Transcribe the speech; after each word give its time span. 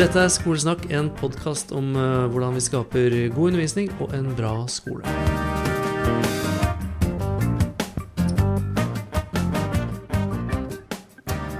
Dette 0.00 0.16
er 0.16 0.30
Skolesnakk, 0.32 0.86
en 0.96 1.10
podkast 1.12 1.74
om 1.76 1.90
eh, 1.92 2.22
hvordan 2.32 2.54
vi 2.56 2.62
skaper 2.64 3.14
god 3.34 3.50
undervisning 3.50 3.90
og 4.00 4.14
en 4.16 4.30
bra 4.32 4.52
skole. 4.72 5.04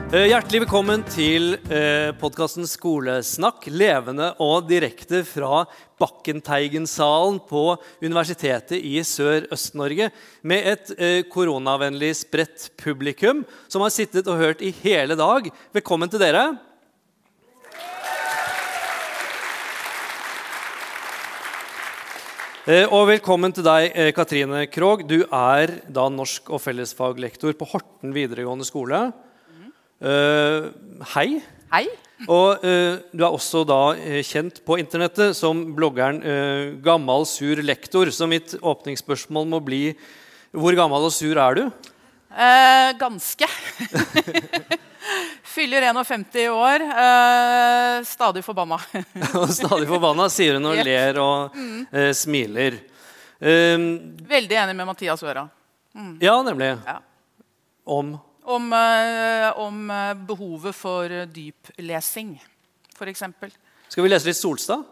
Eh, 0.08 0.30
Hjertelig 0.30 0.62
velkommen 0.62 1.04
til 1.12 1.58
eh, 1.68 2.14
podkasten 2.22 2.64
Skolesnakk, 2.64 3.68
levende 3.68 4.30
og 4.40 4.72
direkte 4.72 5.20
fra 5.28 5.66
Bakkenteigen-salen 6.00 7.42
på 7.44 7.66
Universitetet 8.00 8.80
i 8.80 9.04
Sør-Øst-Norge, 9.04 10.08
med 10.40 10.72
et 10.72 11.28
koronavennlig 11.28 12.14
spredt 12.24 12.70
publikum 12.80 13.44
som 13.68 13.84
har 13.84 13.92
sittet 13.92 14.32
og 14.32 14.40
hørt 14.40 14.64
i 14.64 14.72
hele 14.80 15.20
dag. 15.20 15.52
Velkommen 15.76 16.08
til 16.08 16.24
dere. 16.24 16.48
Og 22.68 23.06
velkommen 23.08 23.54
til 23.56 23.64
deg, 23.64 23.86
eh, 23.96 24.10
Katrine 24.12 24.66
Krogh. 24.68 25.00
Du 25.08 25.24
er 25.24 25.80
da 25.88 26.10
norsk- 26.12 26.50
og 26.52 26.60
fellesfaglektor 26.60 27.54
på 27.56 27.66
Horten 27.66 28.12
videregående 28.12 28.66
skole. 28.68 29.14
Eh, 30.02 30.68
hei. 31.14 31.40
Hei. 31.72 31.86
Og 32.28 32.60
uh, 32.60 33.00
du 33.16 33.24
er 33.24 33.32
også 33.32 33.64
da 33.64 33.96
eh, 33.96 34.20
kjent 34.20 34.60
på 34.66 34.76
internettet 34.76 35.34
som 35.38 35.72
bloggeren 35.72 36.20
uh, 36.20 36.76
Gammal 36.84 37.24
sur 37.24 37.56
lektor. 37.64 38.10
Så 38.12 38.28
mitt 38.28 38.52
åpningsspørsmål 38.60 39.48
må 39.48 39.60
bli 39.64 39.96
hvor 40.52 40.76
gammel 40.76 41.08
og 41.08 41.12
sur 41.12 41.40
er 41.40 41.54
du? 41.56 41.64
Eh, 42.28 42.92
ganske. 43.00 43.48
Fyller 45.50 45.82
51 45.90 46.36
år. 46.54 46.84
Eh, 47.04 48.02
stadig 48.06 48.44
forbanna. 48.46 48.78
Stadig 49.60 49.88
forbanna, 49.90 50.28
sier 50.30 50.58
hun 50.58 50.70
og 50.70 50.78
yep. 50.78 50.86
ler 50.86 51.18
og 51.22 51.56
eh, 51.90 52.12
smiler. 52.14 52.78
Um, 53.40 53.88
Veldig 54.28 54.58
enig 54.62 54.76
med 54.76 54.86
Mathias 54.86 55.24
Øra 55.24 55.48
ja, 56.20 56.42
nemlig. 56.42 56.76
Ja. 56.86 57.00
Om 57.84 58.18
om, 58.42 58.72
eh, 58.72 59.58
om 59.58 59.90
eh, 59.90 60.14
behovet 60.26 60.74
for 60.74 61.12
dyplesing, 61.30 62.32
f.eks. 62.96 63.22
Skal 63.88 64.02
vi 64.02 64.10
lese 64.10 64.26
litt 64.26 64.38
Solstad? 64.38 64.82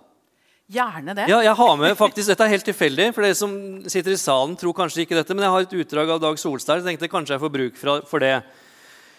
Gjerne 0.69 1.15
det. 1.17 1.25
Ja, 1.33 1.41
jeg 1.43 1.56
har 1.56 1.77
med 1.81 1.97
faktisk, 1.97 2.28
Dette 2.28 2.45
er 2.45 2.53
helt 2.53 2.67
tilfeldig. 2.69 3.09
for 3.17 3.25
Dere 3.25 3.34
som 3.34 3.53
sitter 3.89 4.15
i 4.15 4.20
salen, 4.20 4.55
tror 4.61 4.77
kanskje 4.77 5.06
ikke 5.06 5.17
dette, 5.17 5.34
men 5.34 5.47
jeg 5.47 5.55
har 5.55 5.67
et 5.67 5.77
utdrag 5.81 6.12
av 6.15 6.20
Dag 6.22 6.39
Solstad. 6.39 6.83
Jeg 6.83 6.93
tenkte 6.93 7.11
kanskje 7.11 7.34
jeg 7.34 7.43
får 7.47 7.55
bruk 7.56 7.81
for 7.81 8.22
det. 8.22 8.34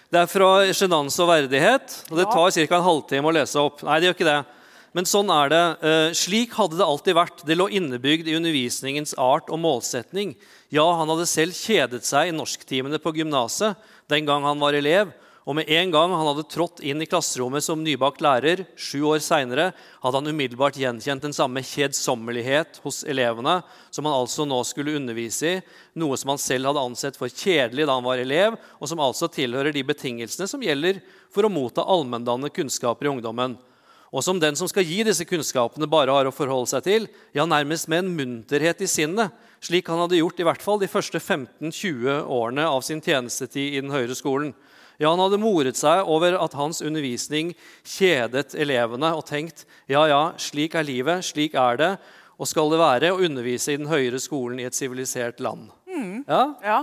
Det 0.09 0.17
er 0.17 0.25
fra 0.25 0.65
'Sjenanse 0.65 1.21
og 1.21 1.29
verdighet'. 1.29 2.09
og 2.09 2.17
Det 2.17 2.25
tar 2.25 2.49
ca. 2.49 2.75
en 2.77 2.81
halvtime 2.81 3.29
å 3.29 3.33
lese 3.33 3.61
opp. 3.61 3.83
Nei, 3.83 3.99
det 3.99 4.07
gjør 4.07 4.15
ikke 4.17 4.33
det. 4.33 4.45
Men 4.91 5.05
sånn 5.05 5.29
er 5.29 5.49
det. 5.49 5.65
Eh, 5.85 6.13
slik 6.17 6.51
hadde 6.57 6.77
det 6.77 6.85
alltid 6.85 7.13
vært. 7.13 7.45
Det 7.45 7.55
lå 7.55 7.69
innebygd 7.69 8.25
i 8.25 8.33
undervisningens 8.33 9.13
art 9.19 9.51
og 9.53 9.59
målsetning. 9.61 10.35
Ja, 10.71 10.97
han 10.97 11.07
hadde 11.09 11.27
selv 11.29 11.53
kjedet 11.53 12.01
seg 12.01 12.29
i 12.29 12.33
norsktimene 12.33 12.97
på 12.97 13.13
gymnaset 13.13 13.77
den 14.09 14.25
gang 14.25 14.41
han 14.41 14.57
var 14.57 14.73
elev. 14.73 15.13
Og 15.47 15.55
med 15.57 15.69
en 15.71 15.91
gang 15.93 16.11
han 16.13 16.27
hadde 16.27 16.47
trådt 16.51 16.81
inn 16.85 17.01
i 17.01 17.07
klasserommet 17.09 17.63
som 17.65 17.79
nybakt 17.83 18.19
lærer, 18.21 18.65
sju 18.75 19.01
år 19.09 19.21
seinere, 19.23 19.69
hadde 20.03 20.19
han 20.19 20.31
umiddelbart 20.33 20.77
gjenkjent 20.77 21.23
den 21.25 21.35
samme 21.35 21.63
kjedsommelighet 21.65 22.81
hos 22.83 23.01
elevene 23.07 23.59
som 23.89 24.09
han 24.09 24.17
altså 24.19 24.45
nå 24.45 24.59
skulle 24.67 24.97
undervise 24.99 25.55
i, 25.55 25.63
noe 25.99 26.19
som 26.19 26.33
han 26.35 26.43
selv 26.43 26.69
hadde 26.69 26.83
ansett 26.91 27.17
for 27.17 27.31
kjedelig 27.31 27.87
da 27.87 27.95
han 27.97 28.05
var 28.05 28.21
elev, 28.21 28.59
og 28.77 28.91
som 28.91 29.01
altså 29.03 29.31
tilhører 29.31 29.73
de 29.75 29.85
betingelsene 29.87 30.49
som 30.51 30.63
gjelder 30.63 31.01
for 31.33 31.47
å 31.47 31.53
motta 31.53 31.87
allmenndannende 31.87 32.53
kunnskaper 32.53 33.07
i 33.07 33.13
ungdommen 33.15 33.57
og 34.09 34.23
som 34.25 34.39
den 34.41 34.57
som 34.57 34.69
skal 34.69 34.87
gi 34.87 35.03
disse 35.05 35.25
kunnskapene, 35.29 35.89
bare 35.89 36.13
har 36.13 36.25
å 36.25 36.33
forholde 36.33 36.71
seg 36.71 36.85
til, 36.85 37.05
ja, 37.35 37.45
nærmest 37.45 37.89
med 37.91 38.03
en 38.03 38.15
munterhet 38.17 38.81
i 38.81 38.89
sinnet, 38.89 39.35
slik 39.61 39.89
han 39.91 40.01
hadde 40.01 40.17
gjort 40.17 40.39
i 40.41 40.47
hvert 40.47 40.63
fall 40.65 40.81
de 40.81 40.89
første 40.89 41.21
15-20 41.21 42.25
årene 42.25 42.65
av 42.65 42.81
sin 42.85 43.03
tjenestetid 43.05 43.75
i 43.75 43.83
den 43.83 43.93
høyere 43.93 44.17
skolen. 44.17 44.55
Ja, 44.99 45.09
han 45.13 45.21
hadde 45.23 45.39
moret 45.39 45.79
seg 45.79 46.03
over 46.11 46.35
at 46.43 46.55
hans 46.59 46.81
undervisning 46.83 47.53
kjedet 47.87 48.51
elevene 48.59 49.13
og 49.15 49.23
tenkt 49.29 49.65
ja, 49.87 50.03
ja, 50.11 50.21
slik 50.37 50.75
er 50.75 50.83
livet, 50.87 51.23
slik 51.23 51.55
er 51.55 51.79
det, 51.79 51.91
og 52.39 52.47
skal 52.47 52.71
det 52.71 52.79
være 52.81 53.11
å 53.15 53.19
undervise 53.23 53.73
i 53.73 53.79
den 53.79 53.87
høyere 53.91 54.19
skolen 54.19 54.59
i 54.59 54.67
et 54.67 54.75
sivilisert 54.77 55.39
land. 55.43 55.69
Ja, 56.27 56.45
Ja. 56.63 56.79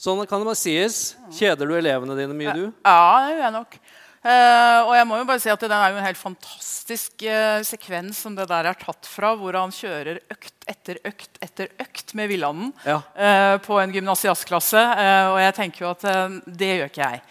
Sånn 0.00 0.22
kan 0.24 0.40
det 0.40 0.46
bare 0.48 0.56
sies. 0.56 1.14
Kjeder 1.36 1.68
du 1.68 1.74
elevene 1.76 2.14
dine 2.16 2.32
mye, 2.32 2.54
du? 2.56 2.70
Ja, 2.88 3.26
det 3.26 3.34
gjør 3.34 3.42
jeg 3.44 3.52
nok. 3.52 3.74
Uh, 4.20 4.78
og 4.84 4.94
jeg 4.96 5.06
må 5.08 5.18
jo 5.20 5.26
bare 5.28 5.40
si 5.40 5.48
at 5.52 5.60
det 5.64 5.72
er 5.72 5.92
jo 5.92 5.96
en 6.00 6.04
helt 6.04 6.20
fantastisk 6.20 7.22
uh, 7.24 7.60
sekvens 7.64 8.18
som 8.24 8.34
det 8.36 8.44
der 8.48 8.68
er 8.68 8.76
tatt 8.80 9.08
fra, 9.08 9.30
hvor 9.36 9.56
han 9.56 9.72
kjører 9.72 10.22
økt 10.32 10.66
etter 10.68 10.98
økt 11.08 11.36
etter 11.44 11.68
økt 11.80 12.12
med 12.16 12.28
Villanden 12.32 12.72
Ja. 12.84 12.98
uh, 13.16 13.56
på 13.64 13.76
en 13.80 13.92
gymnasiastklasse. 13.92 14.80
Eh, 15.04 15.28
og 15.34 15.38
jeg 15.40 15.54
tenker 15.56 15.84
jo 15.86 15.92
at 15.92 16.04
eh, 16.08 16.36
det 16.46 16.68
gjør 16.78 16.90
ikke 16.92 17.08
jeg. 17.12 17.22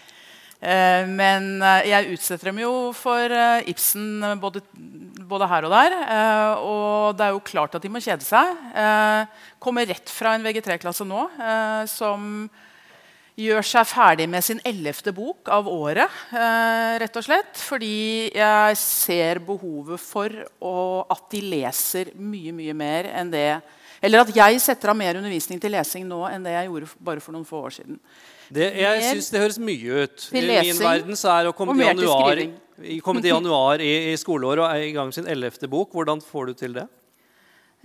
Eh, 0.59 1.05
men 1.07 1.61
eh, 1.63 1.85
jeg 1.87 2.15
utsetter 2.17 2.49
dem 2.49 2.57
jo 2.65 2.71
for 2.91 3.31
eh, 3.31 3.67
Ibsen 3.71 4.19
både, 4.41 4.59
både 5.29 5.47
her 5.47 5.67
og 5.67 5.71
der. 5.71 5.93
og 6.59 7.15
det 7.15 7.25
er 7.25 7.35
jo 7.35 7.45
klart 7.47 7.75
at 7.77 7.83
de 7.83 7.91
må 7.91 8.01
kjede 8.03 8.25
seg. 8.27 8.57
Kommer 9.61 9.87
rett 9.87 10.11
fra 10.11 10.35
en 10.35 10.43
VG3-klasse 10.43 11.05
nå 11.07 11.27
som 11.87 12.49
gjør 13.39 13.63
seg 13.63 13.85
ferdig 13.87 14.25
med 14.27 14.43
sin 14.43 14.59
ellevte 14.67 15.13
bok 15.15 15.51
av 15.53 15.69
året. 15.71 16.15
Rett 16.33 17.19
og 17.21 17.23
slett, 17.27 17.53
Fordi 17.61 18.31
jeg 18.33 18.79
ser 18.81 19.39
behovet 19.45 20.01
for 20.01 20.33
at 21.13 21.29
de 21.31 21.43
leser 21.53 22.11
mye, 22.17 22.55
mye 22.57 22.73
mer 22.73 23.11
enn 23.13 23.31
det 23.31 23.61
Eller 24.01 24.25
at 24.25 24.33
jeg 24.35 24.59
setter 24.63 24.91
av 24.91 24.97
mer 24.97 25.21
undervisning 25.21 25.61
til 25.61 25.75
lesing 25.75 26.09
nå 26.09 26.25
enn 26.31 26.43
det 26.43 26.57
jeg 26.57 26.71
gjorde 26.71 26.91
bare 26.99 27.23
for 27.23 27.37
noen 27.37 27.47
få 27.47 27.63
år 27.69 27.77
siden. 27.77 28.01
Det, 28.49 28.69
jeg 28.81 29.01
syns 29.05 29.29
det 29.33 29.41
høres 29.43 29.59
mye 29.61 30.05
ut. 30.05 30.29
I 30.33 30.41
min 30.41 30.79
verden 30.81 31.17
så 31.19 31.33
er 31.35 31.49
å 31.49 31.55
komme 31.55 31.75
til 31.77 31.85
januar, 31.85 32.43
komme 33.05 33.21
til 33.21 33.33
januar 33.33 33.83
i, 33.85 33.91
i 34.09 34.15
skoleåret 34.17 34.63
og 34.63 34.69
er 34.71 34.87
i 34.87 34.93
gang 34.95 35.11
sin 35.13 35.29
ellevte 35.29 35.69
bok. 35.69 35.93
Hvordan 35.93 36.23
får 36.25 36.49
du 36.49 36.53
til 36.63 36.77
det? 36.79 36.87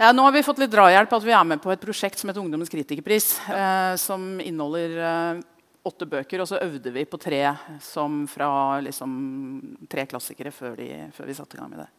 Ja, 0.01 0.11
nå 0.11 0.25
har 0.27 0.33
vi 0.35 0.43
fått 0.43 0.59
litt 0.59 0.73
drahjelp 0.73 1.13
at 1.15 1.27
vi 1.27 1.35
er 1.37 1.45
med 1.47 1.61
på 1.63 1.71
et 1.71 1.83
prosjekt 1.83 2.19
som 2.19 2.31
heter 2.31 2.43
Ungdommens 2.43 2.73
kritikerpris. 2.73 3.37
Eh, 3.47 3.93
som 4.01 4.41
inneholder 4.43 4.97
eh, 4.99 5.43
åtte 5.87 6.09
bøker, 6.09 6.43
og 6.43 6.49
så 6.51 6.59
øvde 6.65 6.91
vi 6.95 7.05
på 7.07 7.21
tre 7.21 7.43
som 7.85 8.25
fra 8.31 8.81
liksom, 8.83 9.13
tre 9.91 10.07
klassikere 10.11 10.51
før, 10.55 10.75
de, 10.81 10.89
før 11.15 11.29
vi 11.31 11.37
satte 11.37 11.59
i 11.59 11.61
gang 11.61 11.71
med 11.71 11.85
det. 11.85 11.91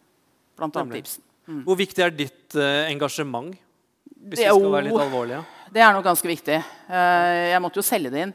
Blant 0.60 0.82
annet 0.82 1.04
Ibsen. 1.04 1.24
Mm. 1.46 1.62
Hvor 1.68 1.78
viktig 1.78 2.02
er 2.02 2.16
ditt 2.16 2.58
eh, 2.58 2.90
engasjement? 2.90 3.54
Hvis 4.26 4.42
Det 4.42 4.48
vi 4.48 4.50
skal 4.50 4.74
være 4.74 4.88
litt 4.88 5.04
alvorlige. 5.06 5.44
Det 5.76 5.84
er 5.84 5.94
nok 5.94 6.06
ganske 6.08 6.30
viktig. 6.30 6.58
Eh, 6.90 7.44
jeg 7.52 7.62
måtte 7.62 7.80
jo 7.80 7.86
selge 7.86 8.12
det 8.14 8.26
inn. 8.26 8.34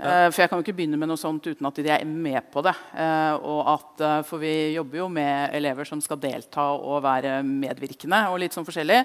Eh, 0.00 0.26
for 0.30 0.40
jeg 0.42 0.50
kan 0.50 0.58
jo 0.60 0.64
ikke 0.64 0.76
begynne 0.78 0.98
med 1.00 1.10
noe 1.10 1.20
sånt 1.20 1.44
uten 1.46 1.66
at 1.68 1.74
de 1.80 1.90
er 1.92 2.04
med 2.08 2.42
på 2.52 2.62
det. 2.64 2.72
Eh, 2.96 3.34
og 3.42 3.60
at, 3.74 4.00
eh, 4.06 4.22
for 4.28 4.38
vi 4.42 4.52
jobber 4.74 5.02
jo 5.02 5.08
med 5.12 5.54
elever 5.58 5.84
som 5.88 6.00
skal 6.00 6.16
delta 6.22 6.70
og 6.76 7.02
være 7.04 7.42
medvirkende. 7.44 8.24
og 8.30 8.38
litt 8.40 8.52
sånn 8.56 8.64
forskjellig. 8.66 9.04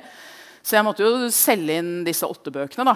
Så 0.65 0.73
jeg 0.79 0.85
måtte 0.87 1.03
jo 1.05 1.27
selge 1.29 1.75
inn 1.77 2.03
disse 2.07 2.25
åtte 2.25 2.49
bøkene. 2.51 2.85
da. 2.89 2.95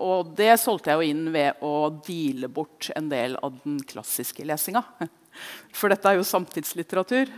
Og 0.00 0.30
det 0.36 0.54
solgte 0.60 0.88
jeg 0.92 0.96
jo 1.00 1.10
inn 1.12 1.26
ved 1.34 1.60
å 1.60 1.90
deale 2.06 2.48
bort 2.48 2.88
en 2.96 3.10
del 3.12 3.36
av 3.42 3.58
den 3.64 3.80
klassiske 3.84 4.46
lesinga. 4.48 4.82
For 5.72 5.88
dette 5.88 6.04
er 6.10 6.18
jo 6.18 6.24
samtidslitteratur. 6.28 7.28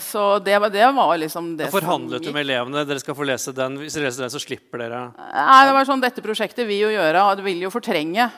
Så 0.00 0.22
det, 0.44 0.54
var- 0.60 0.70
det 0.72 0.86
var 0.96 1.16
liksom 1.20 1.50
det 1.58 1.66
Da 1.68 1.72
forhandlet 1.74 2.24
du 2.24 2.30
med 2.32 2.46
elevene. 2.46 2.84
Dere 2.88 3.00
skal 3.02 3.14
få 3.16 3.26
lese 3.28 3.52
den. 3.56 3.76
Hvis 3.82 3.92
dere 3.96 4.08
leser 4.08 4.24
den, 4.24 4.32
så 4.32 4.40
slipper 4.40 4.80
dere. 4.84 5.02
Nei, 5.16 5.58
det 5.68 5.74
var 5.76 5.84
sånn, 5.88 6.00
Dette 6.04 6.24
prosjektet 6.24 6.64
vil 6.68 6.86
jo 6.86 6.92
gjøre, 6.96 7.26
det 7.36 7.44
vil 7.44 7.60
jo 7.66 7.72
fortrenge 7.72 8.30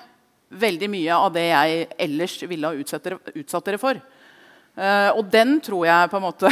veldig 0.50 0.88
mye 0.90 1.16
av 1.16 1.32
det 1.34 1.46
jeg 1.48 1.88
ellers 2.06 2.36
ville 2.48 2.70
ha 2.70 2.78
utsatt 2.78 3.04
dere, 3.04 3.18
utsatt 3.36 3.66
dere 3.68 3.80
for. 3.80 4.00
Uh, 4.78 5.10
og 5.18 5.26
den 5.32 5.58
tror 5.64 5.88
jeg 5.88 6.10
på 6.12 6.16
en 6.20 6.24
måte 6.28 6.50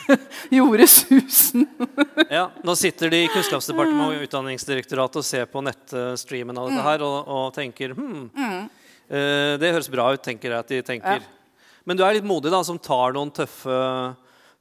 gjorde 0.58 0.86
susen. 0.88 1.64
Ja, 2.30 2.46
Nå 2.64 2.74
sitter 2.78 3.10
de 3.10 3.24
i 3.24 3.30
Kunnskapsdepartementet 3.32 4.20
og 4.20 4.26
Utdanningsdirektoratet 4.28 5.20
og 5.20 5.26
ser 5.26 5.48
på 5.50 5.62
nettstreamen 5.64 6.60
av 6.60 6.68
dette 6.70 6.80
Mm. 6.80 6.86
her 6.86 7.04
og, 7.06 7.16
og 7.28 7.46
tenker 7.56 7.94
hm, 7.96 8.28
eh, 9.08 9.54
Det 9.60 9.72
høres 9.74 9.88
bra 9.92 10.10
ut, 10.12 10.22
tenker 10.22 10.52
jeg 10.52 10.58
at 10.64 10.72
de 10.74 10.82
tenker. 10.86 11.24
Ja. 11.24 11.62
Men 11.84 11.98
du 11.98 12.04
er 12.06 12.14
litt 12.16 12.24
modig, 12.28 12.52
da, 12.52 12.62
som 12.64 12.78
tar 12.80 13.12
noen 13.16 13.32
tøffe, 13.34 13.78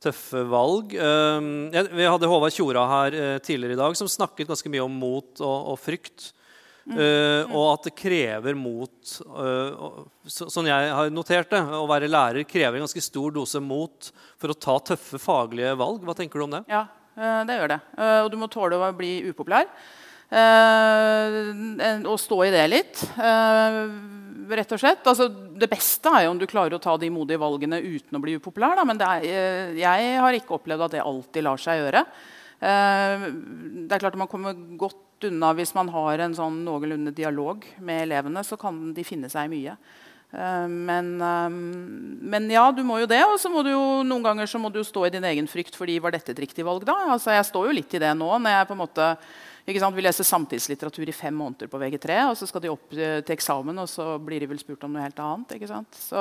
tøffe 0.03 0.41
valg. 0.49 0.95
Uh, 0.97 1.69
vi 1.93 2.07
hadde 2.09 2.27
Håvard 2.31 2.55
Tjora 2.55 2.87
her 2.89 3.19
tidligere 3.45 3.77
i 3.77 3.81
dag, 3.83 3.95
som 3.99 4.09
snakket 4.11 4.49
ganske 4.49 4.71
mye 4.73 4.83
om 4.83 4.95
mot 5.05 5.43
og, 5.43 5.73
og 5.75 5.77
frykt. 5.79 6.31
Eh, 6.83 7.51
og 7.55 7.69
at 7.69 7.85
det 7.87 7.93
krever 7.95 8.57
mot 8.59 9.11
uh, 9.31 10.01
så, 10.27 10.49
Sånn 10.51 10.67
jeg 10.67 10.89
har 10.91 11.11
notert 11.15 11.53
det, 11.53 11.61
å 11.63 11.85
være 11.87 12.09
lærer 12.11 12.43
krever 12.43 12.75
en 12.75 12.83
ganske 12.83 13.03
stor 13.05 13.31
dose 13.31 13.61
mot 13.63 14.09
for 14.35 14.51
å 14.51 14.57
ta 14.57 14.75
tøffe 14.91 15.21
faglige 15.21 15.77
valg. 15.79 16.03
Hva 16.03 16.17
tenker 16.17 16.41
du 16.41 16.47
om 16.49 16.57
det? 16.57 16.63
Ja, 16.67 16.83
uh, 17.15 17.41
det 17.47 17.55
gjør 17.61 17.71
det. 17.75 17.79
Og 18.25 18.31
du 18.33 18.37
må 18.41 18.51
tåle 18.51 18.81
å 18.81 18.91
bli 18.97 19.15
upopulær. 19.29 19.71
Og 20.33 22.15
stå 22.17 22.37
i 22.41 22.51
det 22.51 22.63
litt, 22.71 23.03
rett 23.13 24.71
og 24.73 24.79
slett. 24.81 25.05
Altså, 25.05 25.27
det 25.29 25.69
beste 25.69 26.09
er 26.09 26.25
jo 26.25 26.31
om 26.33 26.39
du 26.41 26.47
klarer 26.49 26.73
å 26.73 26.81
ta 26.81 26.95
de 26.97 27.11
modige 27.13 27.37
valgene 27.43 27.77
uten 27.79 28.17
å 28.17 28.23
bli 28.23 28.39
upopulær. 28.39 28.73
Da. 28.79 28.87
Men 28.89 29.03
er, 29.05 29.27
jeg 29.77 30.15
har 30.25 30.33
ikke 30.39 30.57
opplevd 30.57 30.87
at 30.87 30.95
det 30.97 31.03
alltid 31.05 31.45
lar 31.45 31.61
seg 31.61 31.83
gjøre. 31.83 32.01
Eh, 32.63 33.27
det 33.83 33.91
er 33.91 34.03
klart 34.03 34.15
at 34.15 34.21
Man 34.21 34.31
kommer 34.31 34.55
godt 34.79 35.27
unna 35.27 35.53
hvis 35.55 35.75
man 35.75 35.91
har 35.91 36.23
en 36.23 36.35
sånn 36.35 36.63
noenlunde 36.65 37.13
dialog 37.15 37.65
med 37.79 38.07
elevene. 38.07 38.43
Så 38.47 38.59
kan 38.59 38.91
de 38.95 39.07
finne 39.07 39.31
seg 39.31 39.47
i 39.47 39.53
mye. 39.53 39.77
Eh, 40.33 40.67
men, 40.67 41.13
men, 41.19 42.51
ja, 42.51 42.65
du 42.71 42.83
må 42.87 43.01
jo 43.03 43.09
det. 43.11 43.23
Og 43.27 43.39
så 43.41 43.51
må 43.51 43.65
du 43.65 43.73
jo 43.73 43.85
noen 44.07 44.25
ganger 44.25 44.49
så 44.49 44.61
må 44.61 44.71
du 44.73 44.81
stå 44.83 45.07
i 45.07 45.15
din 45.15 45.27
egen 45.31 45.49
frykt 45.51 45.75
fordi 45.79 45.99
var 46.03 46.15
dette 46.15 46.35
et 46.35 46.43
riktig 46.45 46.65
valg 46.67 46.87
da? 46.87 46.97
Altså, 47.15 47.35
jeg 47.35 47.49
står 47.51 47.69
jo 47.69 47.79
litt 47.81 47.97
i 47.97 48.03
det 48.03 48.13
nå. 48.19 48.31
når 48.37 48.57
jeg 48.57 48.69
på 48.71 48.77
en 48.77 48.85
måte 48.85 49.15
vi 49.65 50.03
leser 50.03 50.27
samtidslitteratur 50.27 51.07
i 51.07 51.15
fem 51.15 51.33
måneder 51.33 51.69
på 51.71 51.79
VG3, 51.79 52.17
og 52.27 52.35
så 52.35 52.47
skal 52.47 52.61
de 52.61 52.71
opp 52.71 52.91
eh, 52.93 53.21
til 53.23 53.35
eksamen, 53.37 53.77
og 53.79 53.87
så 53.87 54.17
blir 54.19 54.43
de 54.43 54.49
vel 54.51 54.59
spurt 54.59 54.83
om 54.83 54.91
noe 54.91 55.05
helt 55.05 55.19
annet. 55.23 55.55
ikke 55.55 55.71
sant? 55.71 55.95
Så 55.95 56.19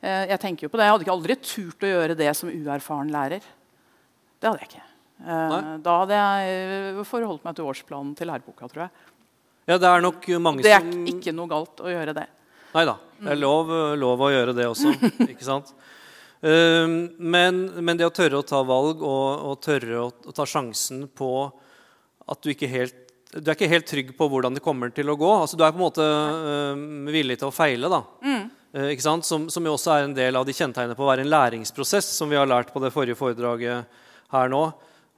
eh, 0.00 0.30
jeg 0.30 0.38
tenker 0.38 0.66
jo 0.66 0.70
på 0.70 0.78
det. 0.78 0.86
Jeg 0.86 0.94
hadde 0.94 1.06
ikke 1.08 1.16
aldri 1.16 1.38
turt 1.42 1.82
å 1.82 1.90
gjøre 1.90 2.18
det 2.18 2.30
som 2.38 2.52
uerfaren 2.52 3.10
lærer. 3.10 3.42
Det 4.38 4.48
hadde 4.48 4.62
jeg 4.62 4.70
ikke. 4.70 4.89
Eh, 5.20 5.54
da 5.84 5.96
hadde 6.02 6.18
jeg 6.18 6.58
eh, 6.96 7.00
forholdt 7.08 7.44
meg 7.44 7.56
til 7.56 7.68
årsplanen 7.68 8.12
til 8.16 8.30
læreboka, 8.30 8.68
tror 8.70 8.86
jeg. 8.86 9.08
Ja, 9.68 9.76
Det 9.78 9.88
er 9.88 10.02
nok 10.02 10.28
mange 10.40 10.64
Det 10.64 10.72
er 10.72 10.84
som... 10.84 11.06
ikke 11.12 11.34
noe 11.36 11.50
galt 11.50 11.82
å 11.84 11.90
gjøre 11.92 12.14
det. 12.16 12.26
Nei 12.70 12.84
da. 12.86 12.96
Det 13.20 13.34
er 13.34 13.40
lov, 13.40 13.70
lov, 13.98 14.22
å 14.24 14.30
gjøre 14.32 14.54
det 14.56 14.66
også. 14.70 14.94
ikke 15.32 15.46
sant? 15.46 15.74
Uh, 16.40 17.12
men, 17.20 17.66
men, 17.84 17.98
det 18.00 18.06
å 18.08 18.14
tørre 18.16 18.40
å 18.40 18.46
ta 18.46 18.62
valg 18.64 19.02
og, 19.04 19.26
og 19.44 19.58
tørre 19.60 20.06
å, 20.06 20.08
å 20.08 20.32
ta 20.32 20.46
sjansen 20.48 21.04
på 21.12 21.28
at 22.30 22.40
du 22.40 22.54
ikke 22.54 22.70
helt 22.70 22.96
du 23.30 23.46
er 23.46 23.54
ikke 23.54 23.70
helt 23.70 23.86
trygg 23.86 24.08
på 24.18 24.26
hvordan 24.26 24.56
det 24.56 24.62
kommer 24.64 24.90
til 24.90 25.06
å 25.12 25.14
gå. 25.14 25.28
Altså, 25.30 25.54
du 25.54 25.62
er 25.62 25.70
på 25.70 25.78
en 25.78 25.84
måte 25.84 26.02
uh, 26.02 26.80
villig 27.14 27.36
til 27.38 27.46
å 27.46 27.54
feile. 27.54 27.86
da. 27.92 28.00
Mm. 28.26 28.48
Uh, 28.74 28.90
som, 29.22 29.44
som, 29.46 29.66
jo 29.68 29.74
også 29.76 29.92
er 29.94 30.06
en 30.08 30.16
del 30.16 30.38
av 30.38 30.48
de 30.48 30.54
kjennetegnene 30.56 30.96
på 30.98 31.04
å 31.04 31.10
være 31.12 31.22
en 31.22 31.30
læringsprosess, 31.30 32.08
som 32.16 32.32
vi 32.32 32.38
har 32.40 32.50
lært 32.50 32.72
på 32.74 32.82
det 32.82 32.90
forrige 32.94 33.18
foredraget 33.20 34.00
her 34.34 34.50
nå. 34.50 34.64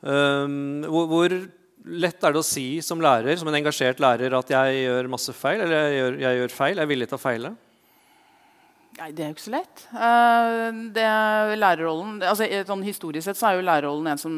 Uh, 0.03 0.83
hvor, 0.91 1.09
hvor, 1.11 1.35
lett 1.83 2.25
er 2.25 2.35
det 2.35 2.41
å 2.41 2.47
si 2.47 2.67
som 2.85 3.03
lærer, 3.03 3.37
som 3.39 3.51
en 3.51 3.59
engasjert 3.59 4.03
lærer 4.03 4.35
at 4.39 4.51
jeg 4.55 4.85
gjør 4.85 5.11
masse 5.11 5.35
feil, 5.35 5.65
eller 5.65 5.89
jeg 5.89 5.99
gjør, 6.01 6.17
jeg 6.25 6.41
gjør 6.41 6.57
feil? 6.57 6.77
Jeg 6.77 6.85
er 6.85 6.93
villig 6.93 7.09
til 7.11 7.19
å 7.19 7.23
feile? 7.23 7.53
Nei, 8.99 9.09
det 9.17 9.25
er 9.25 9.31
jo 9.31 9.35
ikke 9.35 9.47
så 9.47 9.55
lett. 9.55 9.85
det 10.95 11.05
er 11.09 11.55
lærerrollen, 11.57 12.19
altså, 12.29 12.45
sånn 12.69 12.83
Historisk 12.85 13.25
sett 13.25 13.39
så 13.41 13.49
er 13.49 13.57
jo 13.57 13.65
lærerrollen 13.65 14.11
en 14.13 14.21
som 14.21 14.35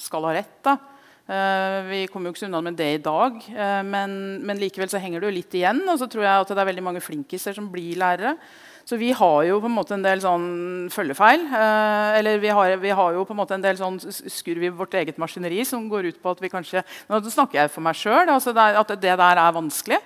skal 0.00 0.24
ha 0.26 0.32
rett. 0.38 0.56
da. 0.64 0.78
Uh, 1.26 1.82
vi 1.90 2.00
kommer 2.08 2.30
jo 2.30 2.38
ikke 2.38 2.46
unna 2.48 2.62
med 2.64 2.78
det 2.78 2.88
i 2.96 3.02
dag, 3.02 3.36
men, 3.84 4.16
men, 4.46 4.62
likevel 4.62 4.88
så 4.90 5.02
henger 5.02 5.20
det 5.20 5.28
jo 5.28 5.36
litt 5.36 5.58
igjen. 5.60 5.82
Og 5.92 6.00
så 6.00 6.08
tror 6.10 6.24
jeg 6.24 6.46
at 6.46 6.54
det 6.54 6.62
er 6.64 6.70
veldig 6.72 6.86
mange 6.88 7.04
flinkiser 7.04 7.58
som 7.58 7.68
blir 7.70 8.00
lærere. 8.00 8.36
Så 8.86 8.94
vi 9.00 9.08
har 9.18 9.40
jo 9.48 9.56
på 9.58 9.66
en 9.66 9.74
måte 9.74 9.96
en 9.96 10.04
del 10.04 10.20
sånn 10.22 10.46
følgefeil. 10.94 11.42
Eh, 11.58 12.18
eller 12.20 12.38
vi 12.38 12.52
har, 12.54 12.76
vi 12.78 12.92
har, 12.94 13.16
jo 13.16 13.24
på 13.26 13.34
en 13.34 13.40
måte 13.40 13.56
en 13.56 13.64
del 13.64 13.78
sånn 13.80 13.98
skurv 13.98 14.62
i 14.62 14.70
vårt 14.70 14.94
eget 14.94 15.18
maskineri 15.18 15.64
som 15.66 15.88
går 15.90 16.12
ut 16.12 16.20
på 16.22 16.30
at 16.30 16.42
vi 16.44 16.52
kanskje 16.52 16.84
Nå 17.10 17.18
snakker 17.24 17.64
jeg 17.64 17.72
for 17.74 17.82
meg 17.82 17.98
sjøl. 17.98 18.30
Altså 18.30 18.54
at 18.54 18.94
det 18.94 19.16
der 19.18 19.42
er 19.42 19.56
vanskelig. 19.58 19.98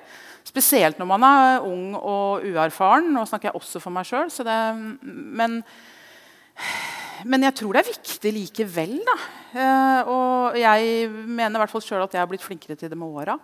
Spesielt 0.48 0.96
når 0.96 1.10
man 1.12 1.28
er 1.28 1.68
ung 1.68 1.92
og 1.98 2.48
uerfaren. 2.48 3.12
Nå 3.12 3.26
snakker 3.28 3.50
jeg 3.50 3.60
også 3.60 3.84
for 3.84 3.92
meg 3.92 4.08
sjøl. 4.08 4.32
Men 5.04 5.60
men 7.28 7.44
jeg 7.44 7.56
tror 7.58 7.76
det 7.76 7.82
er 7.82 7.90
viktig 7.90 8.32
likevel. 8.32 8.96
Da. 9.04 9.16
Eh, 9.60 10.08
og 10.08 10.56
jeg 10.56 11.08
mener 11.10 11.58
i 11.58 11.62
hvert 11.62 11.72
fall 11.72 11.84
selv 11.84 12.06
at 12.06 12.16
jeg 12.16 12.22
har 12.22 12.30
blitt 12.30 12.44
flinkere 12.44 12.78
til 12.80 12.88
det 12.88 12.98
med 12.98 13.12
åra. 13.12 13.36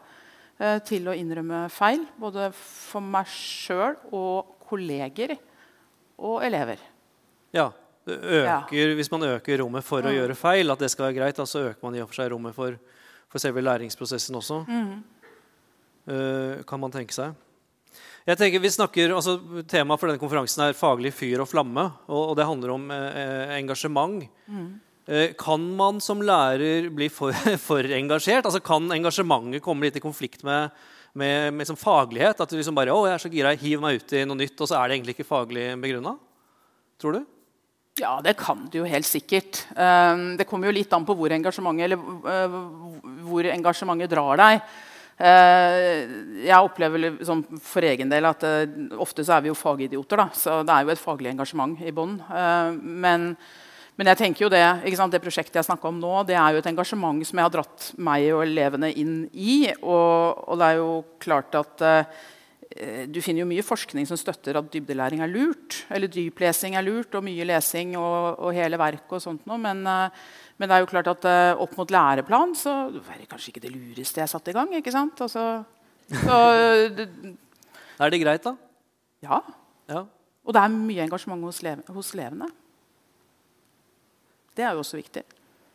Eh, 0.57 0.79
til 0.89 1.09
å 1.11 1.17
innrømme 1.17 1.67
feil. 1.73 2.07
Både 2.17 2.49
for 2.57 3.05
meg 3.05 3.29
sjøl 3.29 3.99
og 4.17 4.56
kolleger 4.67 5.37
og 6.17 6.45
elever. 6.47 6.83
Ja, 7.55 7.71
øker, 8.09 8.45
ja. 8.45 8.95
Hvis 8.99 9.11
man 9.13 9.27
øker 9.29 9.63
rommet 9.63 9.87
for 9.87 10.05
mm. 10.05 10.11
å 10.11 10.15
gjøre 10.15 10.39
feil, 10.39 10.71
at 10.73 10.83
det 10.83 10.91
skal 10.93 11.09
være 11.09 11.19
greit, 11.21 11.43
så 11.49 11.67
øker 11.71 11.83
man 11.87 11.97
i 11.97 12.05
og 12.05 12.11
for 12.11 12.21
seg 12.21 12.31
rommet 12.33 12.57
for, 12.57 12.79
for 13.33 13.43
selve 13.43 13.65
læringsprosessen 13.65 14.39
også. 14.39 14.63
Mm. 14.69 14.95
Uh, 16.07 16.63
kan 16.69 16.81
man 16.81 16.95
tenke 16.95 17.15
seg. 17.15 17.35
Jeg 18.27 18.39
tenker 18.41 18.63
vi 18.63 18.71
snakker, 18.75 19.13
altså 19.15 19.37
Temaet 19.71 20.01
for 20.03 20.11
denne 20.11 20.19
konferansen 20.19 20.65
er 20.65 20.79
faglig 20.79 21.13
fyr 21.15 21.45
og 21.45 21.49
flamme. 21.51 21.85
Og, 22.11 22.33
og 22.33 22.35
det 22.39 22.47
handler 22.49 22.73
om 22.75 22.89
eh, 22.91 23.53
engasjement. 23.55 24.25
Mm. 24.51 24.73
Eh, 25.07 25.31
kan 25.39 25.63
man 25.79 26.01
som 26.03 26.25
lærer 26.27 26.89
bli 26.91 27.07
for, 27.13 27.31
for, 27.69 27.87
engasjert? 27.87 28.49
Altså 28.49 28.61
Kan 28.65 28.91
engasjementet 28.91 29.63
komme 29.63 29.87
litt 29.87 30.01
i 30.01 30.03
konflikt 30.03 30.43
med, 30.47 30.75
med, 31.17 31.53
med 31.53 31.65
liksom 31.65 31.79
faglighet? 31.81 32.41
At 32.43 32.53
du 32.53 32.59
liksom 32.59 32.77
bare, 32.77 32.95
å, 32.95 33.07
jeg 33.09 33.17
er 33.17 33.25
så 33.25 33.33
gira, 33.33 33.55
hiver 33.59 33.85
meg 33.85 34.01
ut 34.01 34.15
i 34.17 34.27
noe 34.29 34.39
nytt, 34.39 34.61
og 34.61 34.71
så 34.71 34.79
er 34.79 34.89
det 34.89 34.99
egentlig 34.99 35.17
ikke 35.17 35.29
faglig 35.29 35.71
begrunna? 35.83 36.17
Tror 37.01 37.19
du? 37.19 37.25
Ja, 37.97 38.19
det 38.21 38.35
kan 38.37 38.67
du 38.69 38.83
jo 38.83 38.89
helt 38.89 39.09
sikkert. 39.09 39.63
Um, 39.73 40.35
det 40.37 40.45
kommer 40.49 40.69
jo 40.69 40.77
litt 40.77 40.93
an 40.93 41.07
på 41.09 41.17
hvor 41.17 41.33
engasjementet, 41.33 41.87
eller, 41.87 42.03
uh, 42.29 43.23
hvor 43.25 43.49
engasjementet 43.49 44.13
drar 44.13 44.43
deg. 44.43 44.61
Eh, 45.17 46.03
jeg 46.45 46.61
opplever 46.61 47.01
liksom, 47.01 47.41
for 47.65 47.87
egen 47.89 48.11
del 48.13 48.27
at 48.29 48.43
uh, 48.45 48.67
ofte 49.01 49.25
så 49.25 49.39
er 49.39 49.47
vi 49.47 49.49
jo 49.49 49.57
fagidioter. 49.57 50.21
Da, 50.21 50.27
så 50.37 50.59
det 50.61 50.75
er 50.75 50.85
jo 50.85 50.93
et 50.93 51.01
faglig 51.01 51.31
engasjement 51.33 51.81
i 51.81 51.95
bånn. 51.97 52.19
Men, 52.83 53.31
men, 53.97 54.11
jeg 54.13 54.21
tenker 54.21 54.45
jo 54.47 54.53
det, 54.53 54.63
det 55.13 55.23
prosjektet 55.25 55.59
jeg 55.61 55.69
snakka 55.69 55.89
om 55.89 55.99
nå, 56.03 56.15
det 56.29 56.37
er 56.37 56.55
jo 56.55 56.63
et 56.63 56.71
engasjement 56.71 57.27
som 57.27 57.41
jeg 57.41 57.49
har 57.49 57.55
dratt 57.55 57.91
meg 57.97 58.29
og 58.35 58.45
elevene 58.45 58.93
inn 58.93 59.19
i. 59.33 59.67
Og, 59.81 60.47
og 60.47 60.61
det 60.61 60.71
er 60.71 60.81
jo 60.83 60.91
klart 61.23 61.57
at 61.57 61.87
du 63.09 63.23
finner 63.25 63.41
jo 63.41 63.49
mye 63.49 63.65
forskning 63.65 64.05
som 64.05 64.19
støtter 64.21 64.59
at 64.59 64.69
dybdelæring 64.69 65.23
er 65.25 65.33
lurt. 65.33 65.79
Eller 65.89 66.13
dyplesing 66.13 66.77
er 66.77 66.85
lurt, 66.85 67.15
og 67.17 67.25
mye 67.25 67.47
lesing 67.49 67.95
og, 67.97 68.37
og 68.37 68.53
hele 68.53 68.77
verk 68.81 69.17
og 69.17 69.23
sånt 69.25 69.49
noe. 69.49 69.57
Men 69.65 69.81
men 70.57 70.71
det 70.71 70.77
er 70.77 70.83
jo 70.83 70.89
klart 70.89 71.09
at 71.11 71.27
eh, 71.29 71.59
opp 71.61 71.75
mot 71.77 71.91
læreplan 71.93 72.55
så 72.57 72.75
var 72.95 73.19
det 73.21 73.29
kanskje 73.29 73.53
ikke 73.53 73.65
det 73.67 73.75
lureste 73.75 74.23
jeg 74.23 74.33
satte 74.33 74.53
i 74.53 74.57
gang. 74.57 74.73
ikke 74.79 74.95
sant? 74.95 75.21
Altså, 75.21 75.65
så, 76.09 76.37
det, 76.97 77.09
er 78.01 78.13
det 78.13 78.23
greit, 78.23 78.47
da? 78.47 78.55
Ja. 79.25 79.43
ja. 79.91 80.05
Og 80.47 80.57
det 80.57 80.63
er 80.63 80.73
mye 80.73 81.05
engasjement 81.05 81.45
hos, 81.45 81.61
hos 81.93 82.15
elevene. 82.17 82.49
Det 84.57 84.65
er 84.65 84.73
jo 84.73 84.79
også 84.79 84.97
viktig. 84.97 85.23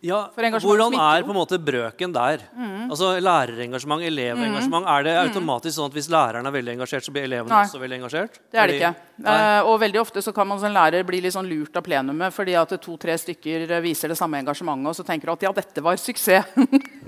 Ja, 0.01 0.31
Hvordan 0.33 0.95
er 0.97 1.21
på 1.21 1.29
en 1.29 1.37
måte 1.37 1.59
brøken 1.61 2.13
der? 2.15 2.41
Mm. 2.57 2.87
Altså 2.89 3.11
Lærerengasjement, 3.21 4.01
elevengasjement. 4.01 4.87
Mm. 4.87 4.89
Er 4.89 5.03
det 5.05 5.11
automatisk 5.27 5.75
sånn 5.75 5.91
at 5.91 5.97
hvis 5.97 6.07
læreren 6.09 6.49
er 6.49 6.55
veldig 6.55 6.73
engasjert, 6.73 7.05
så 7.05 7.13
blir 7.13 7.27
elevene 7.27 7.53
Nei. 7.53 7.67
også 7.67 7.81
veldig 7.83 7.99
engasjert? 7.99 8.39
Det 8.49 8.57
er 8.57 8.71
det 8.71 8.79
ikke. 8.79 8.91
Uh, 9.21 9.69
og 9.69 9.75
veldig 9.83 9.99
ofte 10.01 10.23
så 10.25 10.33
kan 10.33 10.49
man 10.49 10.57
som 10.57 10.73
lærer 10.73 11.05
bli 11.05 11.19
litt 11.21 11.35
sånn 11.35 11.45
lurt 11.45 11.77
av 11.77 11.85
plenumet 11.85 12.33
fordi 12.33 12.55
at 12.57 12.73
to-tre 12.81 13.13
stykker 13.21 13.67
viser 13.85 14.09
det 14.09 14.17
samme 14.17 14.39
engasjementet, 14.41 14.89
og 14.89 14.97
så 14.97 15.05
tenker 15.05 15.29
du 15.29 15.35
at 15.35 15.45
ja, 15.45 15.51
dette 15.53 15.85
var 15.85 16.01
suksess. 16.01 16.49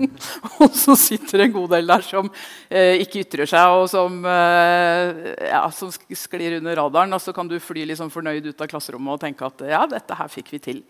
og 0.62 0.78
så 0.78 0.94
sitter 0.94 1.42
det 1.42 1.48
en 1.48 1.56
god 1.58 1.74
del 1.74 1.90
der 1.90 2.06
som 2.06 2.30
uh, 2.30 2.94
ikke 3.02 3.24
ytrer 3.24 3.50
seg, 3.50 3.74
og 3.74 3.88
som, 3.90 4.22
uh, 4.22 5.34
ja, 5.42 5.64
som 5.74 5.90
sklir 5.90 6.60
under 6.60 6.78
radaren. 6.84 7.18
Og 7.18 7.26
så 7.26 7.34
kan 7.34 7.50
du 7.50 7.58
fly 7.58 7.88
liksom 7.90 8.14
fornøyd 8.14 8.52
ut 8.52 8.62
av 8.62 8.70
klasserommet 8.70 9.18
og 9.18 9.26
tenke 9.26 9.50
at 9.50 9.66
ja, 9.74 9.82
dette 9.90 10.22
her 10.22 10.30
fikk 10.30 10.54
vi 10.54 10.62
til. 10.62 10.82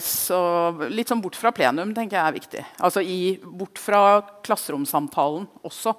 så 0.00 0.38
litt 0.92 1.10
sånn 1.10 1.22
bort 1.24 1.38
fra 1.38 1.52
plenum 1.54 1.94
tenker 1.96 2.18
jeg 2.18 2.26
er 2.26 2.36
viktig. 2.36 2.62
Altså 2.86 3.02
i, 3.02 3.36
Bort 3.42 3.80
fra 3.80 4.20
klasseromsamtalen 4.46 5.48
også. 5.66 5.94